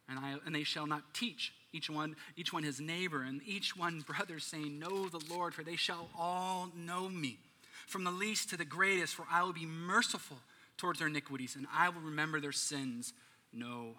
And, 0.07 0.18
I, 0.18 0.35
and 0.44 0.55
they 0.55 0.64
shall 0.64 0.87
not 0.87 1.14
teach 1.14 1.55
each 1.72 1.88
one, 1.88 2.14
each 2.37 2.53
one 2.53 2.62
his 2.62 2.79
neighbor, 2.79 3.22
and 3.22 3.40
each 3.46 3.75
one 3.75 4.05
brother, 4.07 4.38
saying, 4.38 4.79
Know 4.79 5.09
the 5.09 5.25
Lord, 5.31 5.55
for 5.55 5.64
they 5.64 5.77
shall 5.77 6.11
all 6.14 6.70
know 6.77 7.09
me 7.09 7.38
from 7.87 8.05
the 8.05 8.11
least 8.11 8.51
to 8.51 8.59
the 8.59 8.66
greatest, 8.66 9.14
for 9.14 9.25
I 9.33 9.44
will 9.44 9.55
be 9.55 9.64
merciful 9.64 10.37
towards 10.77 10.99
their 10.99 11.09
iniquities, 11.09 11.57
and 11.57 11.66
I 11.75 11.88
will 11.88 12.03
remember 12.03 12.38
their 12.38 12.53
sins 12.53 13.14
no 13.51 13.94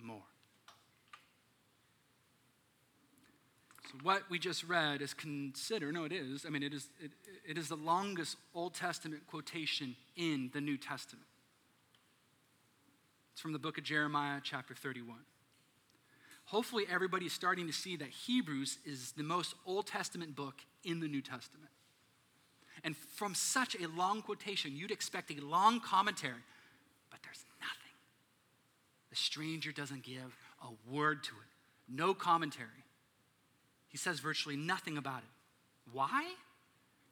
more. 0.00 0.29
What 4.02 4.22
we 4.30 4.38
just 4.38 4.64
read 4.64 5.02
is 5.02 5.14
consider, 5.14 5.92
no, 5.92 6.04
it 6.04 6.12
is, 6.12 6.44
I 6.46 6.50
mean, 6.50 6.62
it 6.62 6.72
is, 6.72 6.88
it, 7.02 7.10
it 7.48 7.58
is 7.58 7.68
the 7.68 7.76
longest 7.76 8.36
Old 8.54 8.74
Testament 8.74 9.26
quotation 9.26 9.96
in 10.16 10.50
the 10.52 10.60
New 10.60 10.76
Testament. 10.76 11.26
It's 13.32 13.40
from 13.40 13.52
the 13.52 13.58
book 13.58 13.78
of 13.78 13.84
Jeremiah, 13.84 14.40
chapter 14.42 14.74
31. 14.74 15.16
Hopefully, 16.46 16.84
everybody's 16.90 17.32
starting 17.32 17.66
to 17.66 17.72
see 17.72 17.96
that 17.96 18.08
Hebrews 18.08 18.78
is 18.84 19.12
the 19.12 19.22
most 19.22 19.54
Old 19.66 19.86
Testament 19.86 20.34
book 20.34 20.56
in 20.84 21.00
the 21.00 21.08
New 21.08 21.22
Testament. 21.22 21.70
And 22.82 22.96
from 22.96 23.34
such 23.34 23.76
a 23.76 23.86
long 23.88 24.22
quotation, 24.22 24.76
you'd 24.76 24.90
expect 24.90 25.30
a 25.30 25.40
long 25.44 25.80
commentary, 25.80 26.42
but 27.10 27.20
there's 27.22 27.44
nothing. 27.60 27.94
The 29.10 29.16
stranger 29.16 29.72
doesn't 29.72 30.02
give 30.02 30.36
a 30.62 30.92
word 30.92 31.22
to 31.24 31.30
it, 31.30 31.94
no 31.94 32.14
commentary. 32.14 32.84
He 33.90 33.98
says 33.98 34.20
virtually 34.20 34.56
nothing 34.56 34.96
about 34.96 35.18
it. 35.18 35.92
Why? 35.92 36.24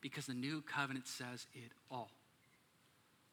Because 0.00 0.26
the 0.26 0.34
new 0.34 0.62
covenant 0.62 1.06
says 1.06 1.46
it 1.52 1.72
all. 1.90 2.10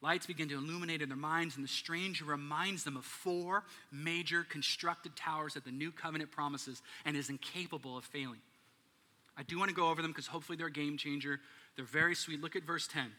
Lights 0.01 0.25
begin 0.25 0.49
to 0.49 0.55
illuminate 0.55 1.01
in 1.01 1.09
their 1.09 1.17
minds, 1.17 1.55
and 1.55 1.63
the 1.63 1.69
stranger 1.69 2.25
reminds 2.25 2.83
them 2.83 2.97
of 2.97 3.05
four 3.05 3.63
major 3.91 4.43
constructed 4.43 5.15
towers 5.15 5.53
that 5.53 5.63
the 5.63 5.71
new 5.71 5.91
covenant 5.91 6.31
promises 6.31 6.81
and 7.05 7.15
is 7.15 7.29
incapable 7.29 7.97
of 7.97 8.03
failing. 8.03 8.41
I 9.37 9.43
do 9.43 9.57
want 9.57 9.69
to 9.69 9.75
go 9.75 9.89
over 9.89 10.01
them 10.01 10.11
because 10.11 10.27
hopefully 10.27 10.57
they're 10.57 10.67
a 10.67 10.71
game 10.71 10.97
changer. 10.97 11.39
They're 11.75 11.85
very 11.85 12.15
sweet. 12.15 12.41
Look 12.41 12.55
at 12.55 12.63
verse 12.63 12.87
10. 12.87 13.11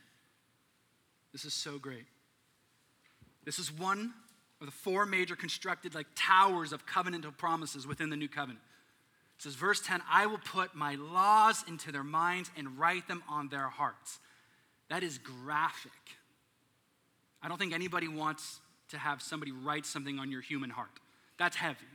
This 1.33 1.45
is 1.45 1.55
so 1.55 1.79
great. 1.79 2.07
This 3.45 3.59
is 3.59 3.73
one 3.73 4.12
of 4.61 4.67
the 4.67 4.73
four 4.73 5.07
major 5.07 5.37
constructed 5.37 5.95
like 5.95 6.07
towers 6.15 6.73
of 6.73 6.87
covenantal 6.87 7.37
promises 7.37 7.87
within 7.87 8.11
the 8.11 8.17
new 8.17 8.29
covenant. 8.29 8.61
It 9.37 9.42
says, 9.42 9.55
verse 9.55 9.81
10, 9.81 10.01
I 10.11 10.27
will 10.27 10.38
put 10.38 10.75
my 10.75 10.94
laws 10.94 11.64
into 11.68 11.92
their 11.92 12.05
minds 12.05 12.51
and 12.57 12.79
write 12.79 13.07
them 13.07 13.22
on 13.29 13.49
their 13.49 13.68
hearts. 13.68 14.18
That 14.88 15.03
is 15.03 15.18
graphic. 15.18 15.92
I 17.42 17.49
don't 17.49 17.59
think 17.59 17.75
anybody 17.75 18.09
wants 18.09 18.61
to 18.90 18.99
have 18.99 19.20
somebody 19.20 19.53
write 19.53 19.85
something 19.85 20.18
on 20.18 20.31
your 20.31 20.40
human 20.40 20.70
heart. 20.70 20.90
That's 21.38 21.57
heavy. 21.57 21.87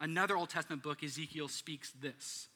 Another 0.00 0.36
Old 0.36 0.48
Testament 0.48 0.82
book, 0.82 1.04
Ezekiel, 1.04 1.48
speaks 1.48 1.92
this. 2.00 2.48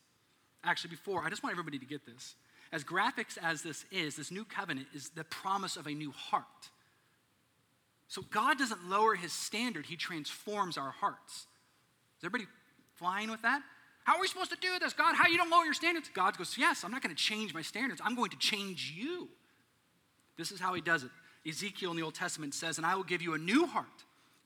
Actually, 0.64 0.90
before, 0.90 1.22
I 1.24 1.28
just 1.28 1.42
want 1.42 1.52
everybody 1.52 1.78
to 1.78 1.86
get 1.86 2.06
this. 2.06 2.34
As 2.72 2.82
graphics 2.82 3.38
as 3.40 3.62
this 3.62 3.84
is, 3.92 4.16
this 4.16 4.30
new 4.30 4.44
covenant 4.44 4.88
is 4.94 5.10
the 5.10 5.24
promise 5.24 5.76
of 5.76 5.86
a 5.86 5.92
new 5.92 6.10
heart. 6.10 6.44
So 8.08 8.22
God 8.30 8.58
doesn't 8.58 8.88
lower 8.88 9.14
his 9.14 9.32
standard, 9.32 9.86
he 9.86 9.96
transforms 9.96 10.78
our 10.78 10.90
hearts. 10.90 11.46
Is 12.18 12.24
everybody 12.24 12.48
flying 12.96 13.30
with 13.30 13.42
that? 13.42 13.62
How 14.04 14.16
are 14.16 14.20
we 14.20 14.28
supposed 14.28 14.50
to 14.50 14.59
do 14.61 14.78
this? 14.78 14.92
God, 14.92 15.16
how 15.16 15.26
you 15.26 15.37
don't 15.37 15.50
lower 15.50 15.64
your 15.64 15.74
standards? 15.74 16.09
God 16.14 16.38
goes, 16.38 16.56
Yes, 16.56 16.85
I'm 16.85 16.92
not 16.92 17.02
going 17.02 17.14
to 17.14 17.20
change 17.20 17.52
my 17.52 17.62
standards. 17.62 18.00
I'm 18.04 18.14
going 18.14 18.30
to 18.30 18.38
change 18.38 18.94
you. 18.96 19.28
This 20.37 20.52
is 20.52 20.61
how 20.61 20.74
he 20.74 20.80
does 20.80 21.02
it. 21.02 21.11
Ezekiel 21.46 21.90
in 21.90 21.96
the 21.96 22.02
Old 22.02 22.14
Testament 22.14 22.54
says, 22.54 22.78
And 22.78 22.87
I 22.87 22.94
will 22.94 23.04
give 23.04 23.20
you 23.20 23.35
a 23.35 23.38
new 23.38 23.66
heart 23.66 23.87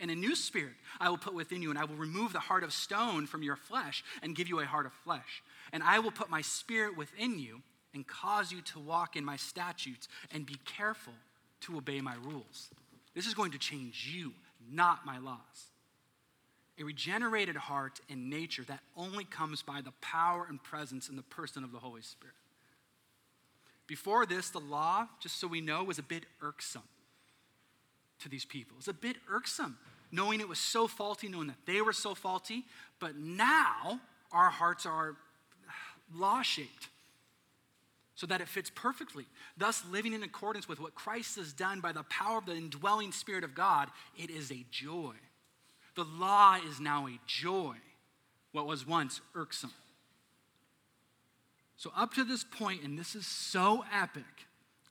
and 0.00 0.10
a 0.10 0.14
new 0.14 0.34
spirit 0.34 0.72
I 0.98 1.10
will 1.10 1.18
put 1.18 1.34
within 1.34 1.60
you, 1.60 1.68
and 1.68 1.78
I 1.78 1.84
will 1.84 1.96
remove 1.96 2.32
the 2.32 2.40
heart 2.40 2.64
of 2.64 2.72
stone 2.72 3.26
from 3.26 3.42
your 3.42 3.56
flesh 3.56 4.02
and 4.22 4.34
give 4.34 4.48
you 4.48 4.60
a 4.60 4.64
heart 4.64 4.86
of 4.86 4.92
flesh. 4.92 5.42
And 5.74 5.82
I 5.82 5.98
will 5.98 6.10
put 6.10 6.30
my 6.30 6.40
spirit 6.40 6.96
within 6.96 7.38
you 7.38 7.60
and 7.92 8.06
cause 8.06 8.50
you 8.50 8.62
to 8.62 8.78
walk 8.78 9.14
in 9.14 9.26
my 9.26 9.36
statutes 9.36 10.08
and 10.32 10.46
be 10.46 10.56
careful 10.64 11.12
to 11.62 11.76
obey 11.76 12.00
my 12.00 12.14
rules. 12.24 12.70
This 13.14 13.26
is 13.26 13.34
going 13.34 13.50
to 13.50 13.58
change 13.58 14.10
you, 14.10 14.32
not 14.70 15.04
my 15.04 15.18
laws 15.18 15.70
a 16.80 16.84
regenerated 16.84 17.56
heart 17.56 18.00
and 18.08 18.30
nature 18.30 18.64
that 18.64 18.80
only 18.96 19.24
comes 19.24 19.62
by 19.62 19.82
the 19.82 19.92
power 20.00 20.46
and 20.48 20.62
presence 20.62 21.08
in 21.08 21.16
the 21.16 21.22
person 21.22 21.62
of 21.62 21.72
the 21.72 21.78
Holy 21.78 22.00
Spirit. 22.00 22.34
Before 23.86 24.24
this, 24.24 24.50
the 24.50 24.60
law, 24.60 25.08
just 25.20 25.38
so 25.38 25.46
we 25.46 25.60
know, 25.60 25.84
was 25.84 25.98
a 25.98 26.02
bit 26.02 26.24
irksome 26.40 26.82
to 28.20 28.28
these 28.28 28.44
people. 28.44 28.76
It 28.76 28.78
was 28.78 28.88
a 28.88 28.94
bit 28.94 29.16
irksome, 29.28 29.76
knowing 30.10 30.40
it 30.40 30.48
was 30.48 30.58
so 30.58 30.86
faulty, 30.86 31.28
knowing 31.28 31.48
that 31.48 31.66
they 31.66 31.82
were 31.82 31.92
so 31.92 32.14
faulty. 32.14 32.64
But 32.98 33.16
now, 33.16 34.00
our 34.32 34.48
hearts 34.48 34.86
are 34.86 35.16
law 36.14 36.42
shaped 36.42 36.88
so 38.14 38.26
that 38.26 38.40
it 38.40 38.48
fits 38.48 38.70
perfectly. 38.74 39.26
Thus, 39.56 39.82
living 39.90 40.12
in 40.12 40.22
accordance 40.22 40.68
with 40.68 40.80
what 40.80 40.94
Christ 40.94 41.36
has 41.36 41.52
done 41.52 41.80
by 41.80 41.92
the 41.92 42.04
power 42.04 42.38
of 42.38 42.46
the 42.46 42.54
indwelling 42.54 43.12
Spirit 43.12 43.44
of 43.44 43.54
God, 43.54 43.88
it 44.16 44.30
is 44.30 44.50
a 44.50 44.64
joy. 44.70 45.14
The 45.96 46.04
law 46.04 46.56
is 46.68 46.80
now 46.80 47.06
a 47.06 47.18
joy, 47.26 47.76
what 48.52 48.66
was 48.66 48.86
once 48.86 49.20
irksome. 49.34 49.72
So, 51.76 51.90
up 51.96 52.14
to 52.14 52.24
this 52.24 52.44
point, 52.44 52.82
and 52.82 52.98
this 52.98 53.14
is 53.14 53.26
so 53.26 53.84
epic, 53.92 54.24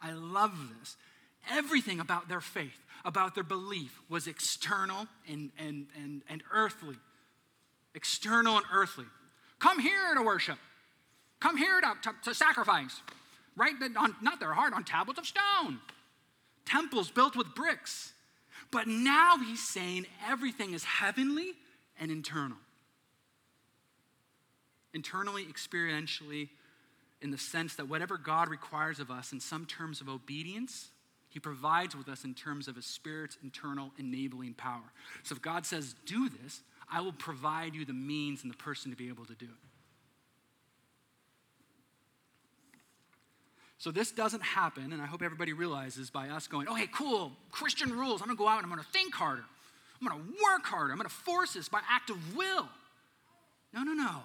I 0.01 0.11
love 0.11 0.53
this. 0.79 0.97
Everything 1.51 1.99
about 1.99 2.27
their 2.27 2.41
faith, 2.41 2.83
about 3.05 3.35
their 3.35 3.43
belief, 3.43 3.99
was 4.09 4.27
external 4.27 5.07
and, 5.29 5.51
and, 5.57 5.87
and, 5.95 6.23
and 6.27 6.43
earthly. 6.51 6.95
External 7.95 8.57
and 8.57 8.65
earthly. 8.73 9.05
Come 9.59 9.79
here 9.79 10.15
to 10.15 10.21
worship. 10.21 10.57
Come 11.39 11.57
here 11.57 11.79
to, 11.79 11.93
to, 12.03 12.15
to 12.23 12.33
sacrifice. 12.33 13.01
Right 13.55 13.73
on, 13.97 14.15
not 14.21 14.39
their 14.39 14.53
heart, 14.53 14.73
on 14.73 14.83
tablets 14.83 15.19
of 15.19 15.27
stone. 15.27 15.79
Temples 16.65 17.11
built 17.11 17.35
with 17.35 17.53
bricks. 17.55 18.13
But 18.71 18.87
now 18.87 19.37
he's 19.37 19.67
saying 19.67 20.05
everything 20.27 20.73
is 20.73 20.83
heavenly 20.83 21.53
and 21.99 22.11
internal. 22.11 22.57
Internally, 24.93 25.45
experientially, 25.45 26.49
in 27.21 27.31
the 27.31 27.37
sense 27.37 27.75
that 27.75 27.89
whatever 27.89 28.17
God 28.17 28.49
requires 28.49 28.99
of 28.99 29.11
us 29.11 29.31
in 29.31 29.39
some 29.39 29.65
terms 29.65 30.01
of 30.01 30.09
obedience, 30.09 30.89
he 31.29 31.39
provides 31.39 31.95
with 31.95 32.07
us 32.09 32.23
in 32.23 32.33
terms 32.33 32.67
of 32.67 32.75
his 32.75 32.85
spirit's 32.85 33.37
internal 33.43 33.91
enabling 33.97 34.53
power. 34.53 34.91
So 35.23 35.35
if 35.35 35.41
God 35.41 35.65
says, 35.65 35.95
do 36.05 36.29
this, 36.29 36.61
I 36.91 37.01
will 37.01 37.13
provide 37.13 37.75
you 37.75 37.85
the 37.85 37.93
means 37.93 38.43
and 38.43 38.51
the 38.51 38.57
person 38.57 38.89
to 38.91 38.97
be 38.97 39.09
able 39.09 39.25
to 39.25 39.35
do 39.35 39.45
it. 39.45 39.68
So 43.79 43.91
this 43.91 44.11
doesn't 44.11 44.43
happen, 44.43 44.91
and 44.91 45.01
I 45.01 45.05
hope 45.05 45.21
everybody 45.21 45.53
realizes 45.53 46.09
by 46.09 46.27
us 46.29 46.47
going, 46.47 46.67
okay, 46.67 46.87
cool, 46.93 47.31
Christian 47.49 47.97
rules. 47.97 48.21
I'm 48.21 48.27
gonna 48.27 48.37
go 48.37 48.47
out 48.47 48.57
and 48.57 48.65
I'm 48.65 48.69
gonna 48.69 48.83
think 48.83 49.13
harder. 49.13 49.45
I'm 49.99 50.07
gonna 50.07 50.21
work 50.21 50.65
harder. 50.65 50.91
I'm 50.91 50.97
gonna 50.97 51.07
force 51.07 51.53
this 51.53 51.69
by 51.69 51.79
act 51.89 52.09
of 52.09 52.35
will. 52.35 52.67
No, 53.73 53.83
no, 53.83 53.93
no. 53.93 54.17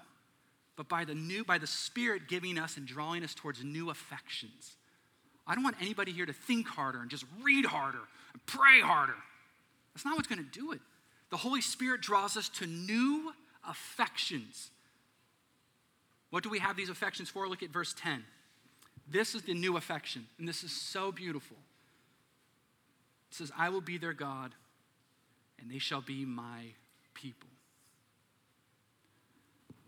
But 0.74 0.88
by 0.88 1.04
the 1.04 1.14
new, 1.14 1.44
by 1.44 1.58
the 1.58 1.68
Spirit 1.68 2.22
giving 2.28 2.58
us 2.58 2.76
and 2.76 2.84
drawing 2.84 3.22
us 3.22 3.32
towards 3.32 3.62
new 3.62 3.90
affections. 3.90 4.74
I 5.46 5.54
don't 5.54 5.62
want 5.62 5.76
anybody 5.80 6.10
here 6.10 6.26
to 6.26 6.32
think 6.32 6.66
harder 6.66 7.00
and 7.00 7.08
just 7.08 7.24
read 7.40 7.64
harder 7.64 8.00
and 8.32 8.46
pray 8.46 8.80
harder. 8.80 9.14
That's 9.94 10.04
not 10.04 10.16
what's 10.16 10.26
gonna 10.26 10.42
do 10.42 10.72
it. 10.72 10.80
The 11.30 11.36
Holy 11.36 11.60
Spirit 11.60 12.00
draws 12.00 12.36
us 12.36 12.48
to 12.50 12.66
new 12.66 13.32
affections. 13.68 14.72
What 16.30 16.42
do 16.42 16.50
we 16.50 16.58
have 16.58 16.76
these 16.76 16.88
affections 16.88 17.28
for? 17.28 17.48
Look 17.48 17.62
at 17.62 17.70
verse 17.70 17.94
10. 17.96 18.24
This 19.08 19.34
is 19.34 19.42
the 19.42 19.54
new 19.54 19.76
affection, 19.76 20.26
and 20.38 20.48
this 20.48 20.64
is 20.64 20.72
so 20.72 21.12
beautiful. 21.12 21.56
It 23.30 23.36
says, 23.36 23.52
I 23.56 23.68
will 23.68 23.80
be 23.80 23.98
their 23.98 24.12
God, 24.12 24.54
and 25.60 25.70
they 25.70 25.78
shall 25.78 26.00
be 26.00 26.24
my 26.24 26.66
people. 27.12 27.48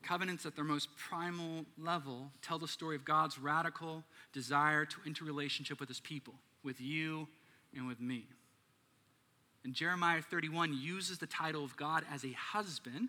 Covenants 0.02 0.46
at 0.46 0.54
their 0.54 0.64
most 0.64 0.88
primal 0.96 1.64
level 1.78 2.30
tell 2.40 2.58
the 2.58 2.68
story 2.68 2.94
of 2.94 3.04
God's 3.04 3.38
radical 3.38 4.04
desire 4.32 4.84
to 4.84 4.96
enter 5.04 5.24
relationship 5.24 5.80
with 5.80 5.88
his 5.88 6.00
people, 6.00 6.34
with 6.62 6.80
you 6.80 7.26
and 7.74 7.88
with 7.88 8.00
me. 8.00 8.24
And 9.64 9.74
Jeremiah 9.74 10.22
31 10.22 10.78
uses 10.80 11.18
the 11.18 11.26
title 11.26 11.64
of 11.64 11.76
God 11.76 12.04
as 12.12 12.24
a 12.24 12.30
husband 12.32 13.08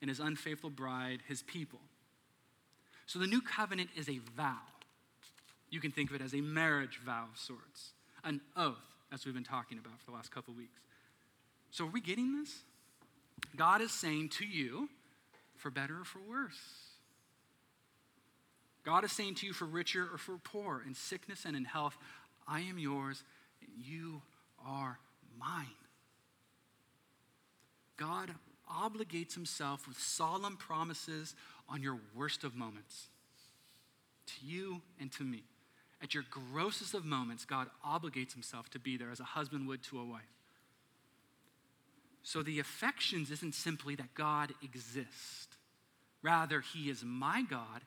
and 0.00 0.08
his 0.08 0.18
unfaithful 0.18 0.70
bride, 0.70 1.20
his 1.28 1.42
people. 1.42 1.80
So 3.04 3.18
the 3.18 3.26
new 3.26 3.42
covenant 3.42 3.90
is 3.94 4.08
a 4.08 4.18
vow. 4.34 4.56
You 5.70 5.80
can 5.80 5.92
think 5.92 6.10
of 6.10 6.16
it 6.16 6.22
as 6.22 6.34
a 6.34 6.40
marriage 6.40 7.00
vow 7.04 7.26
of 7.32 7.38
sorts, 7.38 7.92
an 8.24 8.40
oath, 8.56 8.76
as 9.12 9.24
we've 9.24 9.34
been 9.34 9.44
talking 9.44 9.78
about 9.78 9.98
for 10.00 10.06
the 10.06 10.16
last 10.16 10.30
couple 10.30 10.54
weeks. 10.54 10.80
So, 11.70 11.84
are 11.84 11.90
we 11.90 12.00
getting 12.00 12.38
this? 12.38 12.62
God 13.56 13.80
is 13.80 13.92
saying 13.92 14.30
to 14.30 14.44
you, 14.44 14.88
for 15.56 15.70
better 15.70 16.00
or 16.00 16.04
for 16.04 16.20
worse. 16.28 16.58
God 18.84 19.04
is 19.04 19.12
saying 19.12 19.36
to 19.36 19.46
you, 19.46 19.52
for 19.52 19.66
richer 19.66 20.08
or 20.12 20.18
for 20.18 20.38
poor, 20.38 20.82
in 20.86 20.94
sickness 20.94 21.44
and 21.44 21.54
in 21.54 21.64
health, 21.64 21.96
I 22.48 22.60
am 22.60 22.78
yours, 22.78 23.22
and 23.60 23.70
you 23.76 24.22
are 24.66 24.98
mine. 25.38 25.66
God 27.96 28.34
obligates 28.70 29.34
himself 29.34 29.86
with 29.86 29.98
solemn 29.98 30.56
promises 30.56 31.34
on 31.68 31.82
your 31.82 31.98
worst 32.14 32.44
of 32.44 32.56
moments 32.56 33.08
to 34.26 34.46
you 34.46 34.80
and 34.98 35.12
to 35.12 35.24
me. 35.24 35.42
At 36.02 36.14
your 36.14 36.24
grossest 36.30 36.94
of 36.94 37.04
moments, 37.04 37.44
God 37.44 37.68
obligates 37.86 38.32
himself 38.32 38.70
to 38.70 38.78
be 38.78 38.96
there 38.96 39.10
as 39.10 39.20
a 39.20 39.24
husband 39.24 39.68
would 39.68 39.82
to 39.84 40.00
a 40.00 40.04
wife. 40.04 40.22
So 42.22 42.42
the 42.42 42.58
affections 42.58 43.30
isn't 43.30 43.54
simply 43.54 43.94
that 43.96 44.14
God 44.14 44.52
exists. 44.62 45.48
Rather, 46.22 46.60
he 46.60 46.90
is 46.90 47.02
my 47.04 47.42
God, 47.42 47.82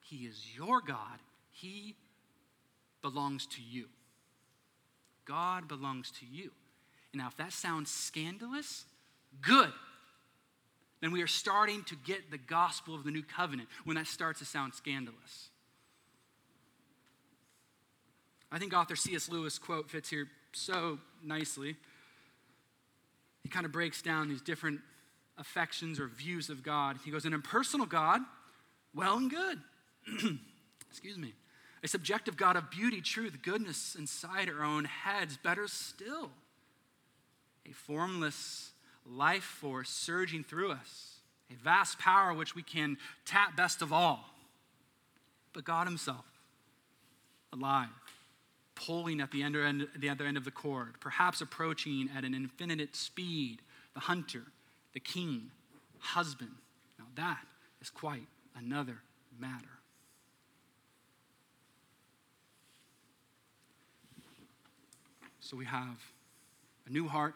he 0.00 0.24
is 0.26 0.40
your 0.56 0.80
God, 0.80 1.18
he 1.50 1.96
belongs 3.00 3.46
to 3.46 3.62
you. 3.62 3.86
God 5.24 5.68
belongs 5.68 6.10
to 6.20 6.26
you. 6.26 6.50
And 7.12 7.20
now, 7.20 7.28
if 7.28 7.36
that 7.36 7.52
sounds 7.52 7.90
scandalous, 7.90 8.84
good. 9.40 9.72
Then 11.00 11.12
we 11.12 11.22
are 11.22 11.28
starting 11.28 11.82
to 11.84 11.96
get 11.96 12.30
the 12.30 12.38
gospel 12.38 12.94
of 12.94 13.04
the 13.04 13.10
new 13.10 13.22
covenant 13.22 13.68
when 13.84 13.96
that 13.96 14.06
starts 14.06 14.38
to 14.38 14.44
sound 14.44 14.74
scandalous. 14.74 15.50
I 18.52 18.58
think 18.58 18.74
author 18.74 18.94
C.S. 18.94 19.30
Lewis' 19.30 19.58
quote 19.58 19.90
fits 19.90 20.10
here 20.10 20.28
so 20.52 20.98
nicely. 21.24 21.74
He 23.42 23.48
kind 23.48 23.64
of 23.64 23.72
breaks 23.72 24.02
down 24.02 24.28
these 24.28 24.42
different 24.42 24.80
affections 25.38 25.98
or 25.98 26.06
views 26.06 26.50
of 26.50 26.62
God. 26.62 26.98
He 27.02 27.10
goes, 27.10 27.24
An 27.24 27.32
impersonal 27.32 27.86
God, 27.86 28.20
well 28.94 29.16
and 29.16 29.30
good. 29.30 29.58
Excuse 30.90 31.16
me. 31.16 31.32
A 31.82 31.88
subjective 31.88 32.36
God 32.36 32.56
of 32.56 32.70
beauty, 32.70 33.00
truth, 33.00 33.38
goodness 33.42 33.96
inside 33.96 34.48
our 34.48 34.62
own 34.62 34.84
heads, 34.84 35.38
better 35.42 35.66
still. 35.66 36.30
A 37.68 37.72
formless 37.72 38.72
life 39.06 39.42
force 39.42 39.88
surging 39.88 40.44
through 40.44 40.72
us, 40.72 41.16
a 41.50 41.54
vast 41.54 41.98
power 41.98 42.34
which 42.34 42.54
we 42.54 42.62
can 42.62 42.98
tap 43.24 43.56
best 43.56 43.82
of 43.82 43.92
all. 43.92 44.26
But 45.52 45.64
God 45.64 45.86
Himself, 45.86 46.24
alive, 47.52 47.88
pulling 48.86 49.20
at 49.20 49.30
the, 49.30 49.42
end, 49.42 49.86
the 49.96 50.08
other 50.08 50.24
end 50.24 50.36
of 50.36 50.44
the 50.44 50.50
cord, 50.50 50.98
perhaps 51.00 51.40
approaching 51.40 52.08
at 52.16 52.24
an 52.24 52.34
infinite 52.34 52.96
speed, 52.96 53.60
the 53.94 54.00
hunter, 54.00 54.42
the 54.92 55.00
king, 55.00 55.50
husband. 55.98 56.50
Now 56.98 57.04
that 57.16 57.44
is 57.80 57.90
quite 57.90 58.26
another 58.56 58.98
matter. 59.38 59.66
So 65.40 65.56
we 65.56 65.64
have 65.66 66.00
a 66.86 66.90
new 66.90 67.08
heart, 67.08 67.34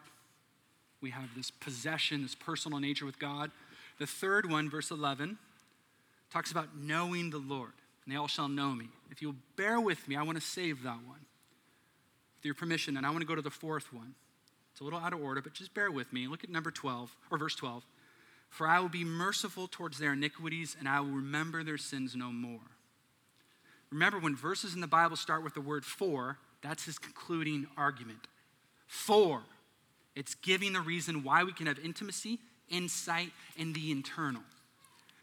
we 1.01 1.11
have 1.11 1.29
this 1.35 1.51
possession, 1.51 2.23
this 2.23 2.35
personal 2.35 2.79
nature 2.79 3.05
with 3.05 3.19
God. 3.19 3.51
The 3.99 4.07
third 4.07 4.49
one, 4.49 4.69
verse 4.69 4.91
11, 4.91 5.37
talks 6.31 6.51
about 6.51 6.77
knowing 6.77 7.29
the 7.29 7.37
Lord, 7.37 7.73
and 8.03 8.13
they 8.13 8.17
all 8.17 8.27
shall 8.27 8.49
know 8.49 8.71
me. 8.71 8.87
If 9.11 9.21
you'll 9.21 9.35
bear 9.55 9.79
with 9.79 10.07
me, 10.07 10.15
I 10.15 10.23
want 10.23 10.37
to 10.37 10.43
save 10.43 10.83
that 10.83 10.97
one 11.05 11.26
with 12.37 12.45
your 12.45 12.53
permission, 12.53 12.97
and 12.97 13.05
I 13.05 13.09
want 13.09 13.21
to 13.21 13.27
go 13.27 13.35
to 13.35 13.41
the 13.41 13.49
fourth 13.49 13.91
one. 13.91 14.13
It's 14.71 14.81
a 14.81 14.83
little 14.83 14.99
out 14.99 15.13
of 15.13 15.21
order, 15.21 15.41
but 15.41 15.53
just 15.53 15.73
bear 15.73 15.89
with 15.89 16.13
me. 16.13 16.27
Look 16.27 16.43
at 16.43 16.49
number 16.49 16.69
12, 16.69 17.15
or 17.31 17.37
verse 17.37 17.55
12. 17.55 17.83
For 18.49 18.67
I 18.67 18.79
will 18.79 18.89
be 18.89 19.03
merciful 19.03 19.67
towards 19.67 19.97
their 19.97 20.13
iniquities, 20.13 20.75
and 20.77 20.87
I 20.87 20.99
will 20.99 21.09
remember 21.09 21.63
their 21.63 21.77
sins 21.77 22.15
no 22.15 22.31
more. 22.31 22.59
Remember, 23.91 24.19
when 24.19 24.35
verses 24.35 24.75
in 24.75 24.81
the 24.81 24.87
Bible 24.87 25.15
start 25.15 25.43
with 25.43 25.53
the 25.53 25.61
word 25.61 25.83
for, 25.83 26.37
that's 26.61 26.85
his 26.85 26.99
concluding 26.99 27.67
argument. 27.77 28.27
For, 28.85 29.41
it's 30.15 30.35
giving 30.35 30.73
the 30.73 30.81
reason 30.81 31.23
why 31.23 31.43
we 31.43 31.53
can 31.53 31.67
have 31.67 31.79
intimacy, 31.79 32.39
insight, 32.69 33.31
and 33.57 33.73
the 33.73 33.91
internal. 33.91 34.41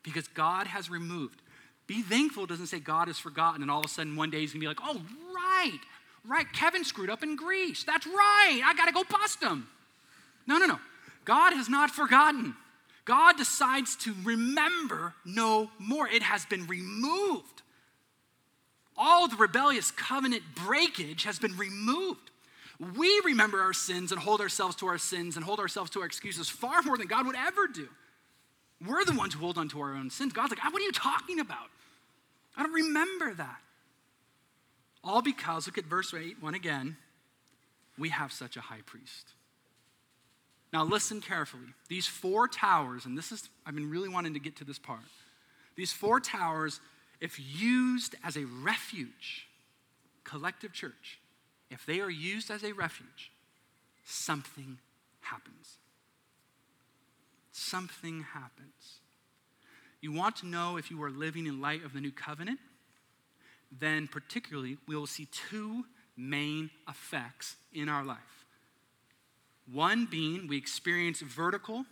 Because 0.02 0.28
God 0.28 0.66
has 0.66 0.90
removed. 0.90 1.42
Be 1.86 2.02
thankful 2.02 2.46
doesn't 2.46 2.66
say 2.68 2.80
God 2.80 3.08
has 3.08 3.18
forgotten, 3.18 3.62
and 3.62 3.70
all 3.70 3.80
of 3.80 3.86
a 3.86 3.88
sudden 3.88 4.16
one 4.16 4.30
day 4.30 4.40
he's 4.40 4.52
gonna 4.52 4.60
be 4.60 4.68
like, 4.68 4.80
oh, 4.82 5.00
right, 5.34 5.80
right, 6.26 6.50
Kevin 6.52 6.84
screwed 6.84 7.10
up 7.10 7.22
in 7.22 7.36
Greece. 7.36 7.84
That's 7.84 8.06
right, 8.06 8.62
I 8.64 8.74
gotta 8.76 8.92
go 8.92 9.04
bust 9.04 9.42
him. 9.42 9.68
No, 10.46 10.58
no, 10.58 10.66
no. 10.66 10.78
God 11.24 11.52
has 11.54 11.68
not 11.68 11.90
forgotten. 11.90 12.54
God 13.04 13.36
decides 13.36 13.96
to 13.96 14.14
remember 14.24 15.14
no 15.24 15.70
more. 15.78 16.08
It 16.08 16.22
has 16.22 16.44
been 16.46 16.66
removed. 16.66 17.62
All 18.96 19.28
the 19.28 19.36
rebellious 19.36 19.90
covenant 19.90 20.42
breakage 20.54 21.24
has 21.24 21.38
been 21.38 21.56
removed. 21.56 22.30
We 22.96 23.20
remember 23.24 23.60
our 23.60 23.72
sins 23.72 24.12
and 24.12 24.20
hold 24.20 24.40
ourselves 24.40 24.76
to 24.76 24.86
our 24.86 24.98
sins 24.98 25.36
and 25.36 25.44
hold 25.44 25.60
ourselves 25.60 25.90
to 25.92 26.00
our 26.00 26.06
excuses 26.06 26.48
far 26.48 26.82
more 26.82 26.96
than 26.96 27.06
God 27.06 27.26
would 27.26 27.36
ever 27.36 27.66
do. 27.66 27.88
We're 28.84 29.04
the 29.04 29.14
ones 29.14 29.34
who 29.34 29.40
hold 29.40 29.58
on 29.58 29.68
to 29.70 29.80
our 29.80 29.94
own 29.94 30.10
sins. 30.10 30.32
God's 30.32 30.50
like, 30.50 30.60
ah, 30.64 30.70
what 30.70 30.80
are 30.80 30.84
you 30.84 30.92
talking 30.92 31.40
about? 31.40 31.68
I 32.56 32.62
don't 32.62 32.72
remember 32.72 33.34
that. 33.34 33.60
All 35.04 35.20
because, 35.20 35.66
look 35.66 35.76
at 35.76 35.84
verse 35.84 36.14
8, 36.14 36.42
one 36.42 36.54
again, 36.54 36.96
we 37.98 38.08
have 38.08 38.32
such 38.32 38.56
a 38.56 38.60
high 38.60 38.80
priest. 38.86 39.34
Now, 40.72 40.82
listen 40.82 41.20
carefully. 41.20 41.68
These 41.88 42.06
four 42.06 42.48
towers, 42.48 43.04
and 43.04 43.16
this 43.16 43.30
is, 43.30 43.48
I've 43.64 43.74
been 43.74 43.90
really 43.90 44.08
wanting 44.08 44.34
to 44.34 44.40
get 44.40 44.56
to 44.56 44.64
this 44.64 44.78
part. 44.78 45.04
These 45.76 45.92
four 45.92 46.20
towers, 46.20 46.80
if 47.20 47.38
used 47.38 48.16
as 48.24 48.36
a 48.36 48.44
refuge, 48.44 49.46
collective 50.24 50.72
church, 50.72 51.20
if 51.70 51.84
they 51.86 52.00
are 52.00 52.10
used 52.10 52.50
as 52.50 52.64
a 52.64 52.72
refuge, 52.72 53.30
something 54.04 54.78
happens. 55.20 55.78
Something 57.52 58.24
happens. 58.32 59.00
You 60.00 60.12
want 60.12 60.36
to 60.36 60.46
know 60.46 60.76
if 60.76 60.90
you 60.90 61.02
are 61.02 61.10
living 61.10 61.46
in 61.46 61.60
light 61.60 61.84
of 61.84 61.92
the 61.92 62.00
new 62.00 62.12
covenant? 62.12 62.58
Then 63.80 64.08
particularly 64.08 64.76
we 64.86 64.96
will 64.96 65.06
see 65.06 65.26
two 65.50 65.84
main 66.16 66.70
effects 66.88 67.56
in 67.72 67.88
our 67.88 68.04
life. 68.04 68.18
One 69.72 70.06
being 70.06 70.46
we 70.46 70.56
experience 70.56 71.20
vertical 71.20 71.84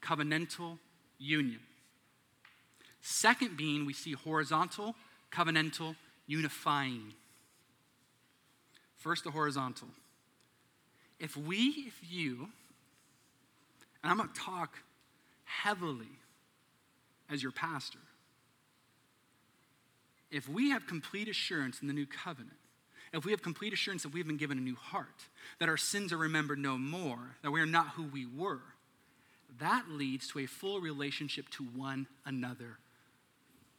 covenantal 0.00 0.78
union. 1.18 1.60
Second 3.00 3.56
being 3.56 3.86
we 3.86 3.92
see 3.92 4.12
horizontal 4.12 4.94
covenantal 5.32 5.96
unifying. 6.26 7.12
First, 8.96 9.24
the 9.24 9.30
horizontal. 9.30 9.88
If 11.18 11.36
we, 11.36 11.84
if 11.86 12.00
you, 12.08 12.48
and 14.02 14.10
I'm 14.10 14.16
going 14.16 14.28
to 14.28 14.40
talk 14.40 14.78
heavily 15.44 16.18
as 17.30 17.42
your 17.42 17.52
pastor, 17.52 17.98
if 20.30 20.48
we 20.48 20.70
have 20.70 20.86
complete 20.86 21.28
assurance 21.28 21.80
in 21.80 21.88
the 21.88 21.94
new 21.94 22.06
covenant, 22.06 22.56
if 23.12 23.24
we 23.24 23.30
have 23.30 23.42
complete 23.42 23.72
assurance 23.72 24.02
that 24.02 24.12
we've 24.12 24.26
been 24.26 24.36
given 24.36 24.58
a 24.58 24.60
new 24.60 24.74
heart, 24.74 25.26
that 25.58 25.68
our 25.68 25.76
sins 25.76 26.12
are 26.12 26.18
remembered 26.18 26.58
no 26.58 26.76
more, 26.76 27.18
that 27.42 27.50
we 27.50 27.60
are 27.60 27.66
not 27.66 27.90
who 27.90 28.04
we 28.04 28.26
were, 28.26 28.60
that 29.60 29.84
leads 29.88 30.28
to 30.28 30.40
a 30.40 30.46
full 30.46 30.80
relationship 30.80 31.48
to 31.50 31.64
one 31.64 32.06
another. 32.24 32.78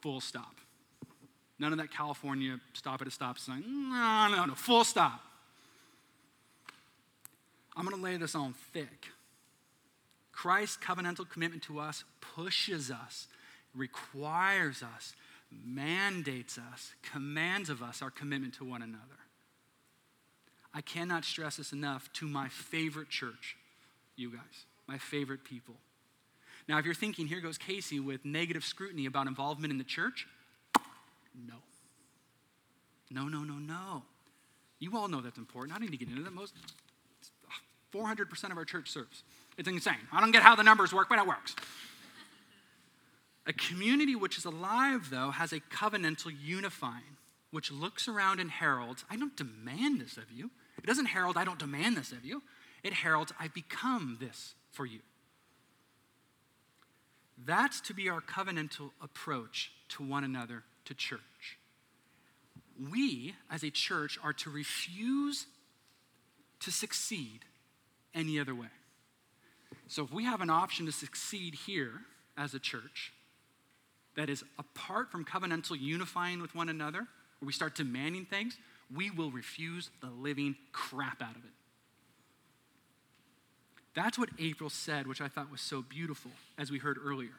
Full 0.02 0.22
stop. 0.22 0.56
None 1.60 1.72
of 1.72 1.80
that 1.80 1.92
California 1.92 2.60
stop 2.74 3.02
at 3.02 3.08
a 3.08 3.12
stop 3.12 3.38
sign. 3.40 3.64
No, 3.90 4.28
no, 4.32 4.46
no. 4.46 4.56
Full 4.56 4.84
stop. 4.84 5.22
I'm 7.76 7.86
going 7.86 7.96
to 7.96 8.02
lay 8.02 8.18
this 8.18 8.34
on 8.34 8.54
thick. 8.74 9.08
Christ's 10.32 10.78
covenantal 10.78 11.30
commitment 11.30 11.64
to 11.64 11.80
us 11.80 12.04
pushes 12.22 12.92
us, 12.92 13.28
requires 13.76 14.84
us 14.84 15.14
mandates 15.52 16.58
us, 16.58 16.94
commands 17.02 17.70
of 17.70 17.82
us 17.82 18.02
our 18.02 18.12
commitment 18.12 18.54
to 18.56 18.66
one 18.66 18.82
another. 18.82 19.04
I 20.74 20.82
cannot 20.82 21.26
stress 21.26 21.58
this 21.58 21.74
enough 21.74 22.12
to 22.14 22.28
my 22.28 22.50
favorite 22.50 23.10
church, 23.10 23.58
you 24.16 24.32
guys, 24.32 24.66
my 24.88 24.98
favorite 24.98 25.44
people. 25.44 25.76
Now, 26.68 26.78
if 26.80 26.86
you're 26.86 26.94
thinking, 26.94 27.28
here 27.28 27.40
goes 27.40 27.58
Casey 27.58 28.00
with 28.00 28.26
negative 28.26 28.64
scrutiny 28.64 29.06
about 29.06 29.28
involvement 29.28 29.72
in 29.72 29.78
the 29.78 29.84
church, 29.84 30.28
no. 31.48 31.56
No, 33.10 33.28
no, 33.30 33.44
no, 33.44 33.54
no. 33.54 34.04
You 34.80 34.98
all 34.98 35.08
know 35.08 35.22
that's 35.22 35.38
important. 35.38 35.74
I 35.74 35.80
don't 35.80 35.90
need 35.90 35.98
to 35.98 36.06
get 36.06 36.10
into 36.10 36.24
that. 36.24 36.34
Most 36.34 36.54
400% 37.94 38.52
of 38.52 38.58
our 38.58 38.66
church 38.66 38.90
serves. 38.92 39.24
It's 39.58 39.68
insane. 39.68 39.96
I 40.12 40.20
don't 40.20 40.32
get 40.32 40.44
how 40.44 40.56
the 40.56 40.64
numbers 40.64 40.94
work, 40.94 41.10
but 41.10 41.18
it 41.18 41.26
works. 41.26 41.56
A 43.48 43.54
community 43.54 44.16
which 44.16 44.38
is 44.38 44.44
alive, 44.44 45.10
though, 45.10 45.32
has 45.32 45.54
a 45.54 45.62
covenantal 45.62 46.34
unifying, 46.44 47.18
which 47.52 47.72
looks 47.72 48.10
around 48.10 48.42
and 48.42 48.52
heralds, 48.52 49.06
I 49.10 49.16
don't 49.16 49.36
demand 49.38 50.02
this 50.02 50.18
of 50.18 50.30
you. 50.32 50.52
It 50.78 50.86
doesn't 50.86 51.06
herald, 51.06 51.38
I 51.38 51.46
don't 51.46 51.58
demand 51.58 51.96
this 51.96 52.12
of 52.12 52.26
you. 52.26 52.44
It 52.84 52.92
heralds, 52.92 53.32
I've 53.40 53.54
become 53.54 54.18
this 54.20 54.54
for 54.72 54.86
you. 54.86 55.00
That's 57.46 57.80
to 57.82 57.94
be 57.94 58.10
our 58.10 58.20
covenantal 58.20 58.92
approach 59.02 59.72
to 59.90 60.04
one 60.04 60.26
another, 60.26 60.64
to 60.86 60.94
church. 60.94 61.58
We, 62.92 63.36
as 63.50 63.64
a 63.64 63.70
church, 63.70 64.20
are 64.22 64.34
to 64.34 64.50
refuse 64.50 65.46
to 66.60 66.72
succeed 66.72 67.46
any 68.14 68.40
other 68.40 68.54
way. 68.54 68.68
So 69.88 70.04
if 70.04 70.12
we 70.12 70.26
have 70.26 70.42
an 70.42 70.50
option 70.50 70.86
to 70.86 70.92
succeed 70.92 71.56
here 71.56 72.02
as 72.36 72.54
a 72.54 72.60
church, 72.60 73.14
that 74.18 74.30
is 74.30 74.44
apart 74.60 75.10
from 75.10 75.24
covenantal 75.24 75.80
unifying 75.80 76.42
with 76.42 76.54
one 76.54 76.68
another, 76.68 77.08
where 77.40 77.46
we 77.46 77.54
start 77.54 77.76
demanding 77.76 78.26
things, 78.26 78.58
we 78.94 79.10
will 79.10 79.32
refuse 79.32 79.90
the 80.02 80.10
living 80.10 80.56
crap 80.74 81.22
out 81.22 81.36
of 81.36 81.46
it. 81.46 81.52
That's 83.94 84.18
what 84.18 84.30
April 84.38 84.70
said, 84.70 85.08
which 85.08 85.22
I 85.22 85.28
thought 85.28 85.50
was 85.50 85.62
so 85.62 85.82
beautiful, 85.82 86.32
as 86.58 86.70
we 86.72 86.80
heard 86.80 86.98
earlier. 87.04 87.30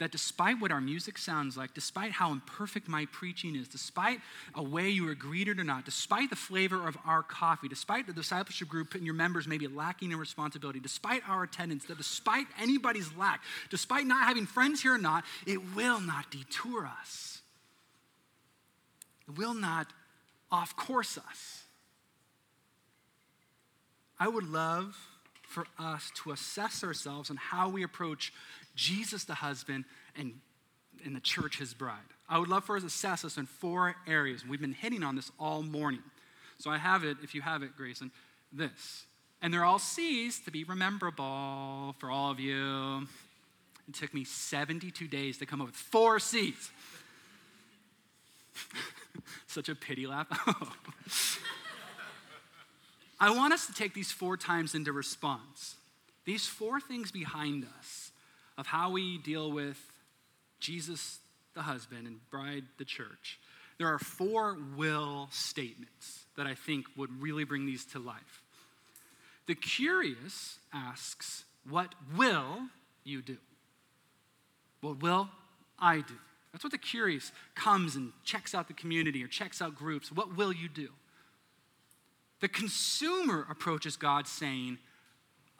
That 0.00 0.10
despite 0.10 0.58
what 0.58 0.72
our 0.72 0.80
music 0.80 1.18
sounds 1.18 1.58
like, 1.58 1.74
despite 1.74 2.10
how 2.10 2.32
imperfect 2.32 2.88
my 2.88 3.06
preaching 3.12 3.54
is, 3.54 3.68
despite 3.68 4.20
a 4.54 4.62
way 4.62 4.88
you 4.88 5.04
were 5.04 5.14
greeted 5.14 5.58
or 5.58 5.64
not, 5.64 5.84
despite 5.84 6.30
the 6.30 6.36
flavor 6.36 6.88
of 6.88 6.96
our 7.04 7.22
coffee, 7.22 7.68
despite 7.68 8.06
the 8.06 8.14
discipleship 8.14 8.66
group 8.66 8.94
and 8.94 9.04
your 9.04 9.12
members 9.14 9.46
maybe 9.46 9.68
lacking 9.68 10.10
in 10.10 10.16
responsibility, 10.16 10.80
despite 10.80 11.22
our 11.28 11.42
attendance, 11.42 11.84
that 11.84 11.98
despite 11.98 12.46
anybody's 12.58 13.14
lack, 13.14 13.42
despite 13.68 14.06
not 14.06 14.26
having 14.26 14.46
friends 14.46 14.80
here 14.80 14.94
or 14.94 14.98
not, 14.98 15.22
it 15.46 15.60
will 15.76 16.00
not 16.00 16.30
detour 16.30 16.86
us. 16.86 17.42
It 19.28 19.36
will 19.36 19.54
not 19.54 19.86
off 20.50 20.74
course 20.76 21.18
us. 21.18 21.64
I 24.18 24.28
would 24.28 24.48
love 24.48 24.96
for 25.50 25.66
us 25.80 26.12
to 26.22 26.30
assess 26.30 26.84
ourselves 26.84 27.28
and 27.28 27.38
how 27.38 27.68
we 27.68 27.82
approach 27.82 28.32
Jesus, 28.76 29.24
the 29.24 29.34
husband, 29.34 29.84
and, 30.16 30.34
and 31.04 31.14
the 31.14 31.20
church, 31.20 31.58
his 31.58 31.74
bride. 31.74 31.98
I 32.28 32.38
would 32.38 32.48
love 32.48 32.64
for 32.64 32.76
us 32.76 32.82
to 32.82 32.86
assess 32.86 33.24
us 33.24 33.36
in 33.36 33.46
four 33.46 33.96
areas. 34.06 34.46
We've 34.46 34.60
been 34.60 34.72
hitting 34.72 35.02
on 35.02 35.16
this 35.16 35.32
all 35.40 35.64
morning. 35.64 36.04
So 36.58 36.70
I 36.70 36.78
have 36.78 37.02
it, 37.02 37.16
if 37.22 37.34
you 37.34 37.42
have 37.42 37.64
it, 37.64 37.76
Grayson, 37.76 38.12
this. 38.52 39.06
And 39.42 39.52
they're 39.52 39.64
all 39.64 39.80
C's 39.80 40.38
to 40.40 40.52
be 40.52 40.62
rememberable 40.62 41.96
for 41.98 42.10
all 42.10 42.30
of 42.30 42.38
you. 42.38 43.08
It 43.88 43.94
took 43.94 44.14
me 44.14 44.22
72 44.22 45.08
days 45.08 45.38
to 45.38 45.46
come 45.46 45.60
up 45.60 45.66
with 45.66 45.76
four 45.76 46.20
C's. 46.20 46.70
Such 49.48 49.68
a 49.68 49.74
pity 49.74 50.06
laugh. 50.06 50.28
I 53.20 53.30
want 53.30 53.52
us 53.52 53.66
to 53.66 53.74
take 53.74 53.92
these 53.92 54.10
four 54.10 54.38
times 54.38 54.74
into 54.74 54.92
response. 54.92 55.76
These 56.24 56.46
four 56.46 56.80
things 56.80 57.12
behind 57.12 57.66
us 57.78 58.12
of 58.56 58.66
how 58.66 58.90
we 58.90 59.18
deal 59.18 59.52
with 59.52 59.78
Jesus, 60.58 61.18
the 61.54 61.62
husband, 61.62 62.06
and 62.06 62.18
bride, 62.30 62.64
the 62.78 62.84
church. 62.84 63.38
There 63.78 63.88
are 63.88 63.98
four 63.98 64.56
will 64.76 65.28
statements 65.30 66.24
that 66.36 66.46
I 66.46 66.54
think 66.54 66.86
would 66.96 67.20
really 67.20 67.44
bring 67.44 67.66
these 67.66 67.84
to 67.86 67.98
life. 67.98 68.42
The 69.46 69.54
curious 69.54 70.58
asks, 70.72 71.44
What 71.68 71.94
will 72.16 72.68
you 73.04 73.22
do? 73.22 73.38
What 74.80 75.02
will 75.02 75.28
I 75.78 75.96
do? 75.96 76.14
That's 76.52 76.64
what 76.64 76.72
the 76.72 76.78
curious 76.78 77.32
comes 77.54 77.96
and 77.96 78.12
checks 78.24 78.54
out 78.54 78.68
the 78.68 78.74
community 78.74 79.22
or 79.22 79.28
checks 79.28 79.62
out 79.62 79.76
groups. 79.76 80.10
What 80.10 80.36
will 80.36 80.52
you 80.52 80.68
do? 80.68 80.88
The 82.40 82.48
consumer 82.48 83.46
approaches 83.50 83.96
God 83.96 84.26
saying, 84.26 84.78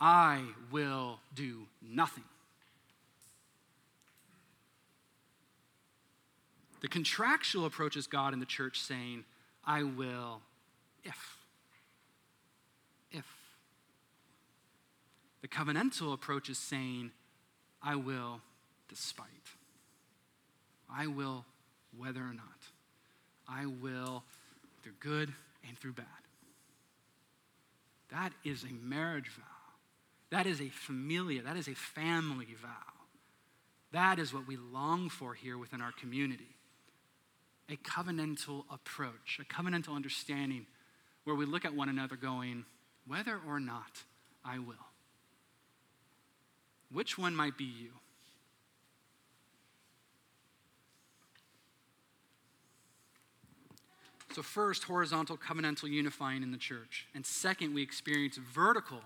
I 0.01 0.43
will 0.71 1.21
do 1.35 1.67
nothing. 1.83 2.25
The 6.81 6.89
contractual 6.89 7.67
approaches 7.67 8.07
God 8.07 8.33
in 8.33 8.41
the 8.41 8.47
church 8.47 8.81
saying, 8.81 9.25
I 9.65 9.83
will 9.83 10.41
if. 11.05 11.37
If. 13.13 13.27
The 15.43 15.49
covenantal 15.49 16.15
approach 16.15 16.49
is 16.49 16.59
saying, 16.59 17.11
I 17.83 17.97
will 17.97 18.41
despite. 18.89 19.27
I 20.91 21.07
will 21.07 21.45
whether 21.97 22.21
or 22.21 22.35
not. 22.35 22.45
I 23.47 23.67
will 23.67 24.23
through 24.83 24.95
good 25.01 25.33
and 25.69 25.79
through 25.79 25.93
bad. 25.93 26.07
That 28.11 28.33
is 28.45 28.65
a 28.65 28.73
marriage 28.85 29.29
vow. 29.29 29.43
That 30.31 30.47
is 30.47 30.61
a 30.61 30.69
familia. 30.69 31.43
That 31.43 31.57
is 31.57 31.69
a 31.69 31.75
family 31.75 32.49
vow. 32.61 32.69
That 33.93 34.19
is 34.19 34.33
what 34.33 34.47
we 34.47 34.57
long 34.57 35.09
for 35.09 35.35
here 35.35 35.59
within 35.59 35.81
our 35.81 35.93
community. 35.93 36.57
A 37.69 37.77
covenantal 37.77 38.65
approach, 38.71 39.41
a 39.41 39.45
covenantal 39.45 39.95
understanding 39.95 40.67
where 41.25 41.37
we 41.37 41.45
look 41.45 41.65
at 41.65 41.75
one 41.75 41.89
another 41.89 42.17
going, 42.17 42.65
whether 43.07 43.39
or 43.47 43.61
not 43.61 44.05
I 44.45 44.59
will. 44.59 44.75
Which 46.93 47.17
one 47.17 47.37
might 47.37 47.57
be 47.57 47.65
you? 47.65 47.91
So, 54.33 54.43
first, 54.43 54.85
horizontal 54.85 55.37
covenantal 55.37 55.91
unifying 55.91 56.43
in 56.43 56.53
the 56.53 56.59
church. 56.59 57.07
And 57.15 57.27
second, 57.27 57.75
we 57.75 57.83
experience 57.83 58.37
vertical 58.37 59.01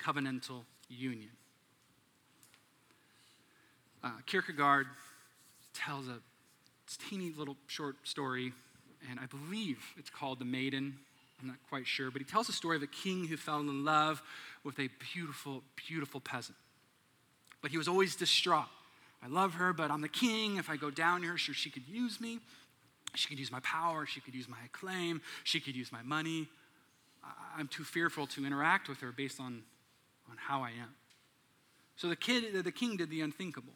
covenantal 0.00 0.62
union. 0.88 1.30
Uh, 4.02 4.10
Kierkegaard 4.26 4.86
tells 5.74 6.06
a 6.06 6.18
teeny 7.08 7.32
little 7.36 7.56
short 7.66 7.96
story, 8.04 8.52
and 9.10 9.18
I 9.18 9.26
believe 9.26 9.78
it's 9.96 10.10
called 10.10 10.38
The 10.38 10.44
Maiden. 10.44 10.96
I'm 11.40 11.48
not 11.48 11.56
quite 11.68 11.86
sure, 11.86 12.10
but 12.10 12.20
he 12.20 12.24
tells 12.24 12.48
a 12.48 12.52
story 12.52 12.76
of 12.76 12.82
a 12.82 12.86
king 12.86 13.26
who 13.26 13.36
fell 13.36 13.60
in 13.60 13.84
love 13.84 14.22
with 14.62 14.78
a 14.78 14.88
beautiful, 15.12 15.62
beautiful 15.74 16.20
peasant. 16.20 16.56
But 17.60 17.72
he 17.72 17.78
was 17.78 17.88
always 17.88 18.14
distraught. 18.14 18.68
I 19.22 19.28
love 19.28 19.54
her, 19.54 19.72
but 19.72 19.90
I'm 19.90 20.00
the 20.00 20.08
king. 20.08 20.56
If 20.56 20.70
I 20.70 20.76
go 20.76 20.90
down 20.90 21.22
here, 21.22 21.36
sure, 21.36 21.54
she 21.54 21.70
could 21.70 21.88
use 21.88 22.20
me. 22.20 22.38
She 23.14 23.28
could 23.28 23.38
use 23.38 23.50
my 23.50 23.60
power. 23.60 24.06
She 24.06 24.20
could 24.20 24.34
use 24.34 24.48
my 24.48 24.58
acclaim. 24.64 25.20
She 25.44 25.60
could 25.60 25.76
use 25.76 25.92
my 25.92 26.02
money. 26.02 26.48
I'm 27.56 27.68
too 27.68 27.84
fearful 27.84 28.26
to 28.28 28.46
interact 28.46 28.88
with 28.88 29.00
her 29.00 29.12
based 29.12 29.40
on, 29.40 29.62
on 30.30 30.36
how 30.36 30.62
I 30.62 30.70
am. 30.70 30.94
So 31.96 32.08
the, 32.08 32.16
kid, 32.16 32.64
the 32.64 32.72
king 32.72 32.96
did 32.96 33.10
the 33.10 33.20
unthinkable. 33.20 33.74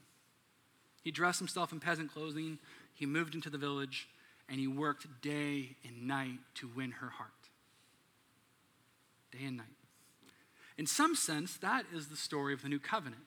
He 1.02 1.10
dressed 1.10 1.38
himself 1.38 1.72
in 1.72 1.80
peasant 1.80 2.12
clothing, 2.12 2.58
he 2.94 3.04
moved 3.04 3.34
into 3.34 3.50
the 3.50 3.58
village, 3.58 4.08
and 4.48 4.58
he 4.58 4.66
worked 4.66 5.06
day 5.20 5.76
and 5.86 6.06
night 6.06 6.38
to 6.54 6.68
win 6.74 6.92
her 6.92 7.10
heart. 7.10 7.30
Day 9.30 9.44
and 9.44 9.58
night. 9.58 9.66
In 10.78 10.86
some 10.86 11.14
sense, 11.14 11.56
that 11.58 11.84
is 11.94 12.08
the 12.08 12.16
story 12.16 12.54
of 12.54 12.62
the 12.62 12.68
new 12.68 12.78
covenant 12.78 13.24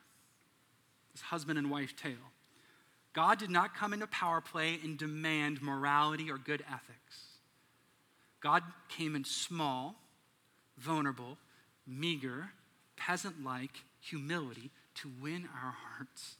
this 1.13 1.21
husband 1.23 1.57
and 1.57 1.71
wife 1.71 1.95
tale. 1.95 2.31
God 3.17 3.39
did 3.39 3.49
not 3.49 3.73
come 3.73 3.93
into 3.93 4.05
power 4.05 4.41
play 4.41 4.77
and 4.83 4.95
demand 4.95 5.59
morality 5.59 6.29
or 6.29 6.37
good 6.37 6.63
ethics. 6.71 7.25
God 8.41 8.61
came 8.89 9.15
in 9.15 9.23
small, 9.23 9.95
vulnerable, 10.77 11.39
meager, 11.87 12.51
peasant 12.95 13.43
like 13.43 13.71
humility 14.01 14.69
to 14.93 15.09
win 15.19 15.49
our 15.63 15.71
hearts, 15.71 16.35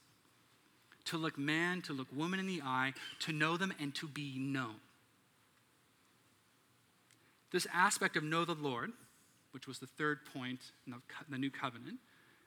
to 1.05 1.17
look 1.17 1.35
man, 1.39 1.81
to 1.81 1.93
look 1.93 2.09
woman 2.15 2.39
in 2.39 2.45
the 2.45 2.61
eye, 2.63 2.93
to 3.21 3.33
know 3.33 3.57
them, 3.57 3.73
and 3.79 3.95
to 3.95 4.07
be 4.07 4.37
known. 4.37 4.75
This 7.51 7.65
aspect 7.73 8.15
of 8.15 8.23
know 8.23 8.45
the 8.45 8.53
Lord, 8.53 8.91
which 9.49 9.67
was 9.67 9.79
the 9.79 9.87
third 9.87 10.19
point 10.31 10.59
in 10.85 10.93
the, 10.93 10.99
the 11.27 11.39
new 11.39 11.49
covenant, 11.49 11.97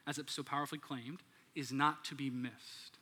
as 0.06 0.18
it 0.18 0.30
so 0.30 0.44
powerfully 0.44 0.78
claimed, 0.78 1.18
is 1.56 1.72
not 1.72 2.04
to 2.04 2.14
be 2.14 2.30
missed 2.30 2.99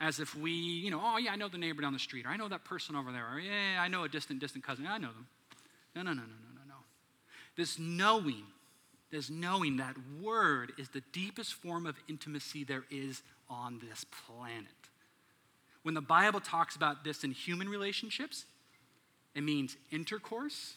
as 0.00 0.20
if 0.20 0.34
we, 0.34 0.52
you 0.52 0.90
know, 0.90 1.00
oh, 1.02 1.18
yeah, 1.18 1.32
I 1.32 1.36
know 1.36 1.48
the 1.48 1.58
neighbor 1.58 1.82
down 1.82 1.92
the 1.92 1.98
street, 1.98 2.26
or 2.26 2.28
I 2.28 2.36
know 2.36 2.48
that 2.48 2.64
person 2.64 2.94
over 2.94 3.10
there, 3.10 3.26
or 3.32 3.40
yeah, 3.40 3.80
I 3.80 3.88
know 3.88 4.04
a 4.04 4.08
distant, 4.08 4.40
distant 4.40 4.64
cousin. 4.64 4.86
I 4.86 4.98
know 4.98 5.08
them. 5.08 5.26
No, 5.96 6.02
no, 6.02 6.10
no, 6.12 6.22
no, 6.22 6.28
no, 6.28 6.54
no, 6.54 6.68
no. 6.68 6.74
This 7.56 7.78
knowing, 7.78 8.44
this 9.10 9.28
knowing 9.28 9.78
that 9.78 9.96
word 10.22 10.72
is 10.78 10.88
the 10.90 11.02
deepest 11.12 11.54
form 11.54 11.86
of 11.86 11.96
intimacy 12.08 12.62
there 12.62 12.84
is 12.90 13.22
on 13.50 13.80
this 13.88 14.04
planet. 14.26 14.66
When 15.82 15.94
the 15.94 16.00
Bible 16.00 16.40
talks 16.40 16.76
about 16.76 17.02
this 17.02 17.24
in 17.24 17.32
human 17.32 17.68
relationships, 17.68 18.44
it 19.34 19.42
means 19.42 19.76
intercourse 19.90 20.74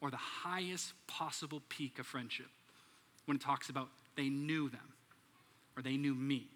or 0.00 0.10
the 0.10 0.16
highest 0.16 0.92
possible 1.06 1.62
peak 1.68 1.98
of 1.98 2.06
friendship. 2.06 2.48
When 3.26 3.36
it 3.36 3.42
talks 3.42 3.68
about 3.68 3.88
they 4.16 4.28
knew 4.28 4.68
them 4.68 4.94
or 5.76 5.82
they 5.82 5.96
knew 5.96 6.14
me. 6.14 6.48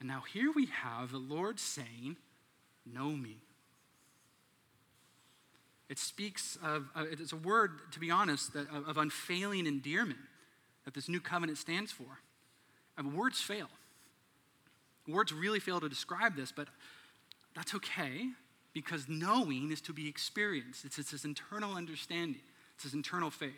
And 0.00 0.08
now 0.08 0.22
here 0.32 0.52
we 0.54 0.66
have 0.66 1.12
the 1.12 1.18
Lord 1.18 1.58
saying, 1.58 2.16
Know 2.84 3.10
me. 3.10 3.38
It 5.88 5.98
speaks 5.98 6.58
of, 6.62 6.88
uh, 6.94 7.04
it's 7.10 7.32
a 7.32 7.36
word, 7.36 7.92
to 7.92 8.00
be 8.00 8.10
honest, 8.10 8.52
that, 8.54 8.68
of, 8.72 8.88
of, 8.88 8.98
unfailing 8.98 9.66
endearment 9.66 10.18
that 10.84 10.94
this 10.94 11.08
new 11.08 11.20
covenant 11.20 11.58
stands 11.58 11.92
for. 11.92 12.20
And 12.98 13.14
words 13.14 13.40
fail. 13.40 13.68
Words 15.06 15.32
really 15.32 15.60
fail 15.60 15.80
to 15.80 15.88
describe 15.88 16.34
this, 16.34 16.50
but 16.50 16.68
that's 17.54 17.74
okay 17.74 18.30
because 18.72 19.08
knowing 19.08 19.70
is 19.70 19.80
to 19.82 19.92
be 19.92 20.08
experienced. 20.08 20.84
It's, 20.84 20.98
it's 20.98 21.12
this 21.12 21.24
internal 21.24 21.74
understanding, 21.74 22.42
it's 22.74 22.84
this 22.84 22.94
internal 22.94 23.30
faith. 23.30 23.52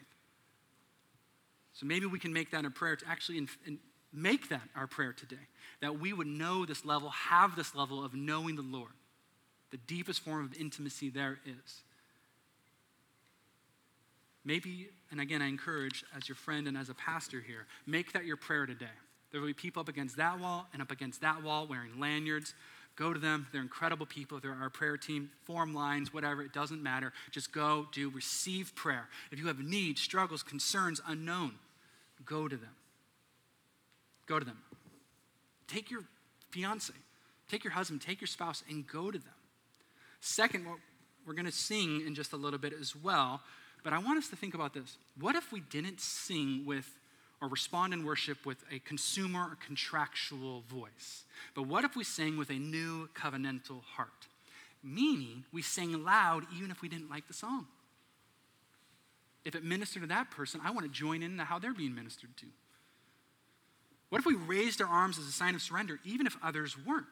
So 1.72 1.86
maybe 1.86 2.06
we 2.06 2.18
can 2.18 2.32
make 2.32 2.50
that 2.50 2.64
a 2.64 2.70
prayer 2.70 2.96
to 2.96 3.08
actually 3.08 3.38
in, 3.38 3.48
in, 3.66 3.78
make 4.12 4.48
that 4.48 4.62
our 4.76 4.86
prayer 4.86 5.12
today 5.12 5.36
that 5.80 6.00
we 6.00 6.12
would 6.12 6.26
know 6.26 6.64
this 6.66 6.84
level, 6.84 7.10
have 7.10 7.54
this 7.54 7.74
level 7.74 8.04
of 8.04 8.14
knowing 8.14 8.56
the 8.56 8.62
Lord. 8.62 8.90
The 9.70 9.76
deepest 9.76 10.20
form 10.20 10.44
of 10.44 10.58
intimacy 10.58 11.10
there 11.10 11.38
is. 11.44 11.82
maybe, 14.44 14.88
and 15.10 15.20
again, 15.20 15.42
I 15.42 15.46
encourage 15.46 16.04
as 16.16 16.26
your 16.26 16.36
friend 16.36 16.66
and 16.66 16.76
as 16.76 16.88
a 16.88 16.94
pastor 16.94 17.40
here, 17.40 17.66
make 17.86 18.12
that 18.14 18.24
your 18.24 18.38
prayer 18.38 18.64
today. 18.64 18.86
There 19.30 19.40
will 19.40 19.48
be 19.48 19.54
people 19.54 19.80
up 19.80 19.88
against 19.88 20.16
that 20.16 20.40
wall 20.40 20.66
and 20.72 20.80
up 20.80 20.90
against 20.90 21.20
that 21.20 21.42
wall 21.42 21.66
wearing 21.66 22.00
lanyards. 22.00 22.54
Go 22.96 23.12
to 23.12 23.20
them. 23.20 23.46
They're 23.52 23.60
incredible 23.60 24.06
people. 24.06 24.40
They're 24.40 24.56
our 24.58 24.70
prayer 24.70 24.96
team. 24.96 25.30
Form 25.44 25.74
lines, 25.74 26.14
whatever, 26.14 26.40
it 26.42 26.54
doesn't 26.54 26.82
matter. 26.82 27.12
Just 27.30 27.52
go, 27.52 27.86
do, 27.92 28.08
receive 28.08 28.74
prayer. 28.74 29.06
If 29.30 29.38
you 29.38 29.46
have 29.48 29.60
needs, 29.60 30.00
struggles, 30.00 30.42
concerns 30.42 31.00
unknown, 31.06 31.52
go 32.24 32.48
to 32.48 32.56
them. 32.56 32.74
Go 34.28 34.38
to 34.38 34.44
them. 34.44 34.58
Take 35.66 35.90
your 35.90 36.02
fiance, 36.50 36.92
take 37.48 37.64
your 37.64 37.72
husband, 37.72 38.00
take 38.00 38.20
your 38.20 38.28
spouse, 38.28 38.62
and 38.68 38.86
go 38.86 39.10
to 39.10 39.18
them. 39.18 39.32
Second, 40.20 40.66
we're 41.26 41.34
going 41.34 41.46
to 41.46 41.52
sing 41.52 42.02
in 42.06 42.14
just 42.14 42.32
a 42.32 42.36
little 42.36 42.58
bit 42.58 42.72
as 42.78 42.94
well, 42.94 43.40
but 43.82 43.92
I 43.92 43.98
want 43.98 44.18
us 44.18 44.28
to 44.28 44.36
think 44.36 44.54
about 44.54 44.74
this. 44.74 44.96
What 45.18 45.34
if 45.34 45.52
we 45.52 45.60
didn't 45.60 46.00
sing 46.00 46.64
with 46.66 46.88
or 47.40 47.48
respond 47.48 47.92
in 47.92 48.04
worship 48.04 48.44
with 48.44 48.64
a 48.70 48.80
consumer 48.80 49.40
or 49.40 49.58
contractual 49.64 50.62
voice? 50.62 51.24
But 51.54 51.62
what 51.62 51.84
if 51.84 51.96
we 51.96 52.04
sang 52.04 52.36
with 52.36 52.50
a 52.50 52.54
new 52.54 53.08
covenantal 53.14 53.82
heart? 53.82 54.26
Meaning, 54.82 55.44
we 55.52 55.62
sang 55.62 56.04
loud 56.04 56.44
even 56.56 56.70
if 56.70 56.82
we 56.82 56.88
didn't 56.88 57.10
like 57.10 57.28
the 57.28 57.34
song. 57.34 57.66
If 59.44 59.54
it 59.54 59.64
ministered 59.64 60.02
to 60.02 60.08
that 60.08 60.30
person, 60.30 60.60
I 60.64 60.70
want 60.70 60.84
to 60.86 60.92
join 60.92 61.22
in 61.22 61.38
how 61.38 61.58
they're 61.58 61.72
being 61.72 61.94
ministered 61.94 62.36
to. 62.38 62.46
What 64.08 64.20
if 64.20 64.26
we 64.26 64.34
raised 64.34 64.80
our 64.80 64.88
arms 64.88 65.18
as 65.18 65.26
a 65.26 65.32
sign 65.32 65.54
of 65.54 65.62
surrender, 65.62 66.00
even 66.04 66.26
if 66.26 66.36
others 66.42 66.76
weren't? 66.78 67.06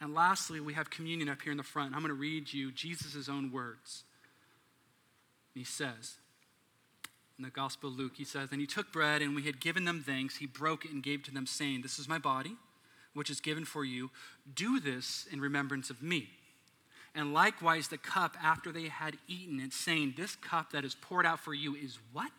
And 0.00 0.14
lastly, 0.14 0.60
we 0.60 0.74
have 0.74 0.90
communion 0.90 1.28
up 1.28 1.42
here 1.42 1.52
in 1.52 1.56
the 1.56 1.62
front. 1.62 1.94
I'm 1.94 2.00
going 2.00 2.08
to 2.08 2.14
read 2.14 2.52
you 2.52 2.72
Jesus' 2.72 3.28
own 3.28 3.50
words. 3.50 4.04
He 5.54 5.64
says, 5.64 6.16
in 7.38 7.44
the 7.44 7.50
Gospel 7.50 7.90
of 7.90 7.96
Luke, 7.98 8.12
he 8.16 8.24
says, 8.24 8.48
And 8.50 8.60
he 8.60 8.66
took 8.66 8.92
bread, 8.92 9.20
and 9.20 9.34
we 9.34 9.42
had 9.42 9.60
given 9.60 9.84
them 9.84 10.02
thanks. 10.04 10.36
He 10.36 10.46
broke 10.46 10.84
it 10.84 10.90
and 10.90 11.02
gave 11.02 11.22
to 11.24 11.30
them, 11.30 11.46
saying, 11.46 11.82
This 11.82 11.98
is 11.98 12.08
my 12.08 12.18
body, 12.18 12.56
which 13.14 13.30
is 13.30 13.40
given 13.40 13.64
for 13.64 13.84
you. 13.84 14.10
Do 14.54 14.80
this 14.80 15.26
in 15.30 15.40
remembrance 15.40 15.90
of 15.90 16.02
me. 16.02 16.30
And 17.14 17.34
likewise, 17.34 17.88
the 17.88 17.98
cup 17.98 18.36
after 18.42 18.72
they 18.72 18.88
had 18.88 19.16
eaten 19.28 19.60
it, 19.60 19.72
saying, 19.72 20.14
This 20.16 20.36
cup 20.36 20.72
that 20.72 20.84
is 20.84 20.94
poured 20.94 21.26
out 21.26 21.40
for 21.40 21.52
you 21.52 21.74
is 21.74 21.98
what? 22.12 22.32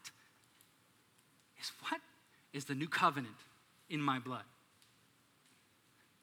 Is 1.59 1.71
what? 1.89 2.01
Is 2.57 2.65
the 2.65 2.73
new 2.73 2.87
covenant 2.87 3.35
in 3.87 4.01
my 4.01 4.17
blood. 4.17 4.41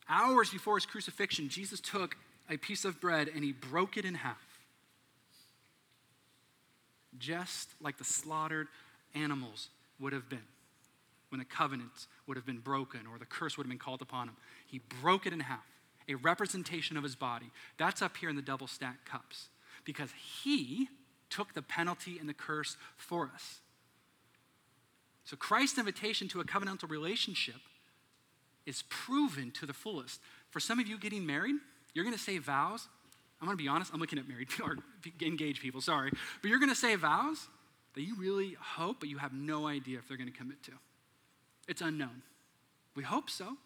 Hours 0.08 0.50
before 0.50 0.74
his 0.74 0.84
crucifixion, 0.84 1.48
Jesus 1.48 1.78
took 1.78 2.16
a 2.50 2.56
piece 2.56 2.84
of 2.84 3.00
bread 3.00 3.30
and 3.32 3.44
he 3.44 3.52
broke 3.52 3.96
it 3.96 4.04
in 4.04 4.16
half. 4.16 4.60
Just 7.16 7.68
like 7.80 7.98
the 7.98 8.04
slaughtered 8.04 8.66
animals 9.14 9.68
would 10.00 10.12
have 10.12 10.28
been 10.28 10.42
when 11.28 11.38
the 11.38 11.44
covenant 11.44 12.08
would 12.26 12.36
have 12.36 12.44
been 12.44 12.58
broken 12.58 13.02
or 13.12 13.16
the 13.16 13.26
curse 13.26 13.56
would 13.56 13.64
have 13.64 13.70
been 13.70 13.78
called 13.78 14.02
upon 14.02 14.26
him. 14.26 14.36
He 14.66 14.80
broke 15.00 15.26
it 15.26 15.32
in 15.32 15.38
half, 15.38 15.64
a 16.08 16.16
representation 16.16 16.96
of 16.96 17.04
his 17.04 17.14
body. 17.14 17.52
That's 17.78 18.02
up 18.02 18.16
here 18.16 18.28
in 18.28 18.34
the 18.34 18.42
double 18.42 18.66
stacked 18.66 19.04
cups 19.04 19.50
because 19.84 20.10
he 20.42 20.88
took 21.30 21.54
the 21.54 21.62
penalty 21.62 22.18
and 22.18 22.28
the 22.28 22.34
curse 22.34 22.76
for 22.96 23.30
us. 23.32 23.60
So 25.24 25.36
Christ's 25.36 25.78
invitation 25.78 26.28
to 26.28 26.40
a 26.40 26.44
covenantal 26.44 26.90
relationship 26.90 27.56
is 28.66 28.82
proven 28.88 29.50
to 29.52 29.66
the 29.66 29.72
fullest. 29.72 30.20
For 30.50 30.60
some 30.60 30.78
of 30.78 30.86
you 30.86 30.98
getting 30.98 31.26
married, 31.26 31.56
you're 31.92 32.04
going 32.04 32.16
to 32.16 32.22
say 32.22 32.38
vows. 32.38 32.88
I'm 33.40 33.46
going 33.46 33.56
to 33.56 33.62
be 33.62 33.68
honest, 33.68 33.92
I'm 33.92 34.00
looking 34.00 34.18
at 34.18 34.28
married 34.28 34.48
or 34.62 34.76
engaged 35.20 35.60
people, 35.60 35.80
sorry. 35.80 36.10
But 36.40 36.48
you're 36.48 36.58
going 36.58 36.70
to 36.70 36.76
say 36.76 36.94
vows 36.96 37.48
that 37.94 38.02
you 38.02 38.16
really 38.16 38.56
hope, 38.60 39.00
but 39.00 39.08
you 39.08 39.18
have 39.18 39.32
no 39.32 39.66
idea 39.66 39.98
if 39.98 40.08
they're 40.08 40.16
going 40.16 40.30
to 40.30 40.36
commit 40.36 40.62
to. 40.64 40.72
It's 41.68 41.80
unknown. 41.80 42.22
We 42.94 43.02
hope 43.02 43.30
so. 43.30 43.56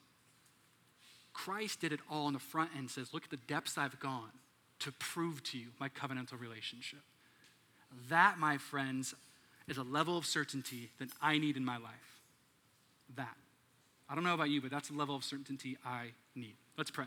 Christ 1.33 1.81
did 1.81 1.93
it 1.93 2.01
all 2.11 2.27
on 2.27 2.33
the 2.33 2.39
front 2.39 2.71
end, 2.77 2.91
says, 2.91 3.15
Look 3.15 3.25
at 3.25 3.31
the 3.31 3.37
depths 3.37 3.79
I've 3.79 3.99
gone 4.01 4.31
to 4.81 4.93
prove 4.93 5.43
to 5.45 5.59
you 5.59 5.67
my 5.79 5.89
covenantal 5.89 6.41
relationship. 6.41 7.01
That, 8.09 8.39
my 8.39 8.59
friends, 8.59 9.15
is 9.69 9.77
a 9.77 9.83
level 9.83 10.17
of 10.17 10.27
certainty 10.27 10.91
that 10.99 11.09
I 11.21 11.39
need 11.39 11.57
in 11.57 11.65
my 11.65 11.77
life. 11.77 12.23
That. 13.17 13.37
I 14.09 14.15
don't 14.15 14.25
know 14.25 14.35
about 14.35 14.51
you, 14.51 14.61
but 14.61 14.71
that's 14.71 14.91
a 14.91 14.95
level 14.95 15.15
of 15.15 15.23
certainty 15.23 15.77
I 15.85 16.13
need. 16.35 16.57
Let's 16.77 16.91
pray. 16.91 17.07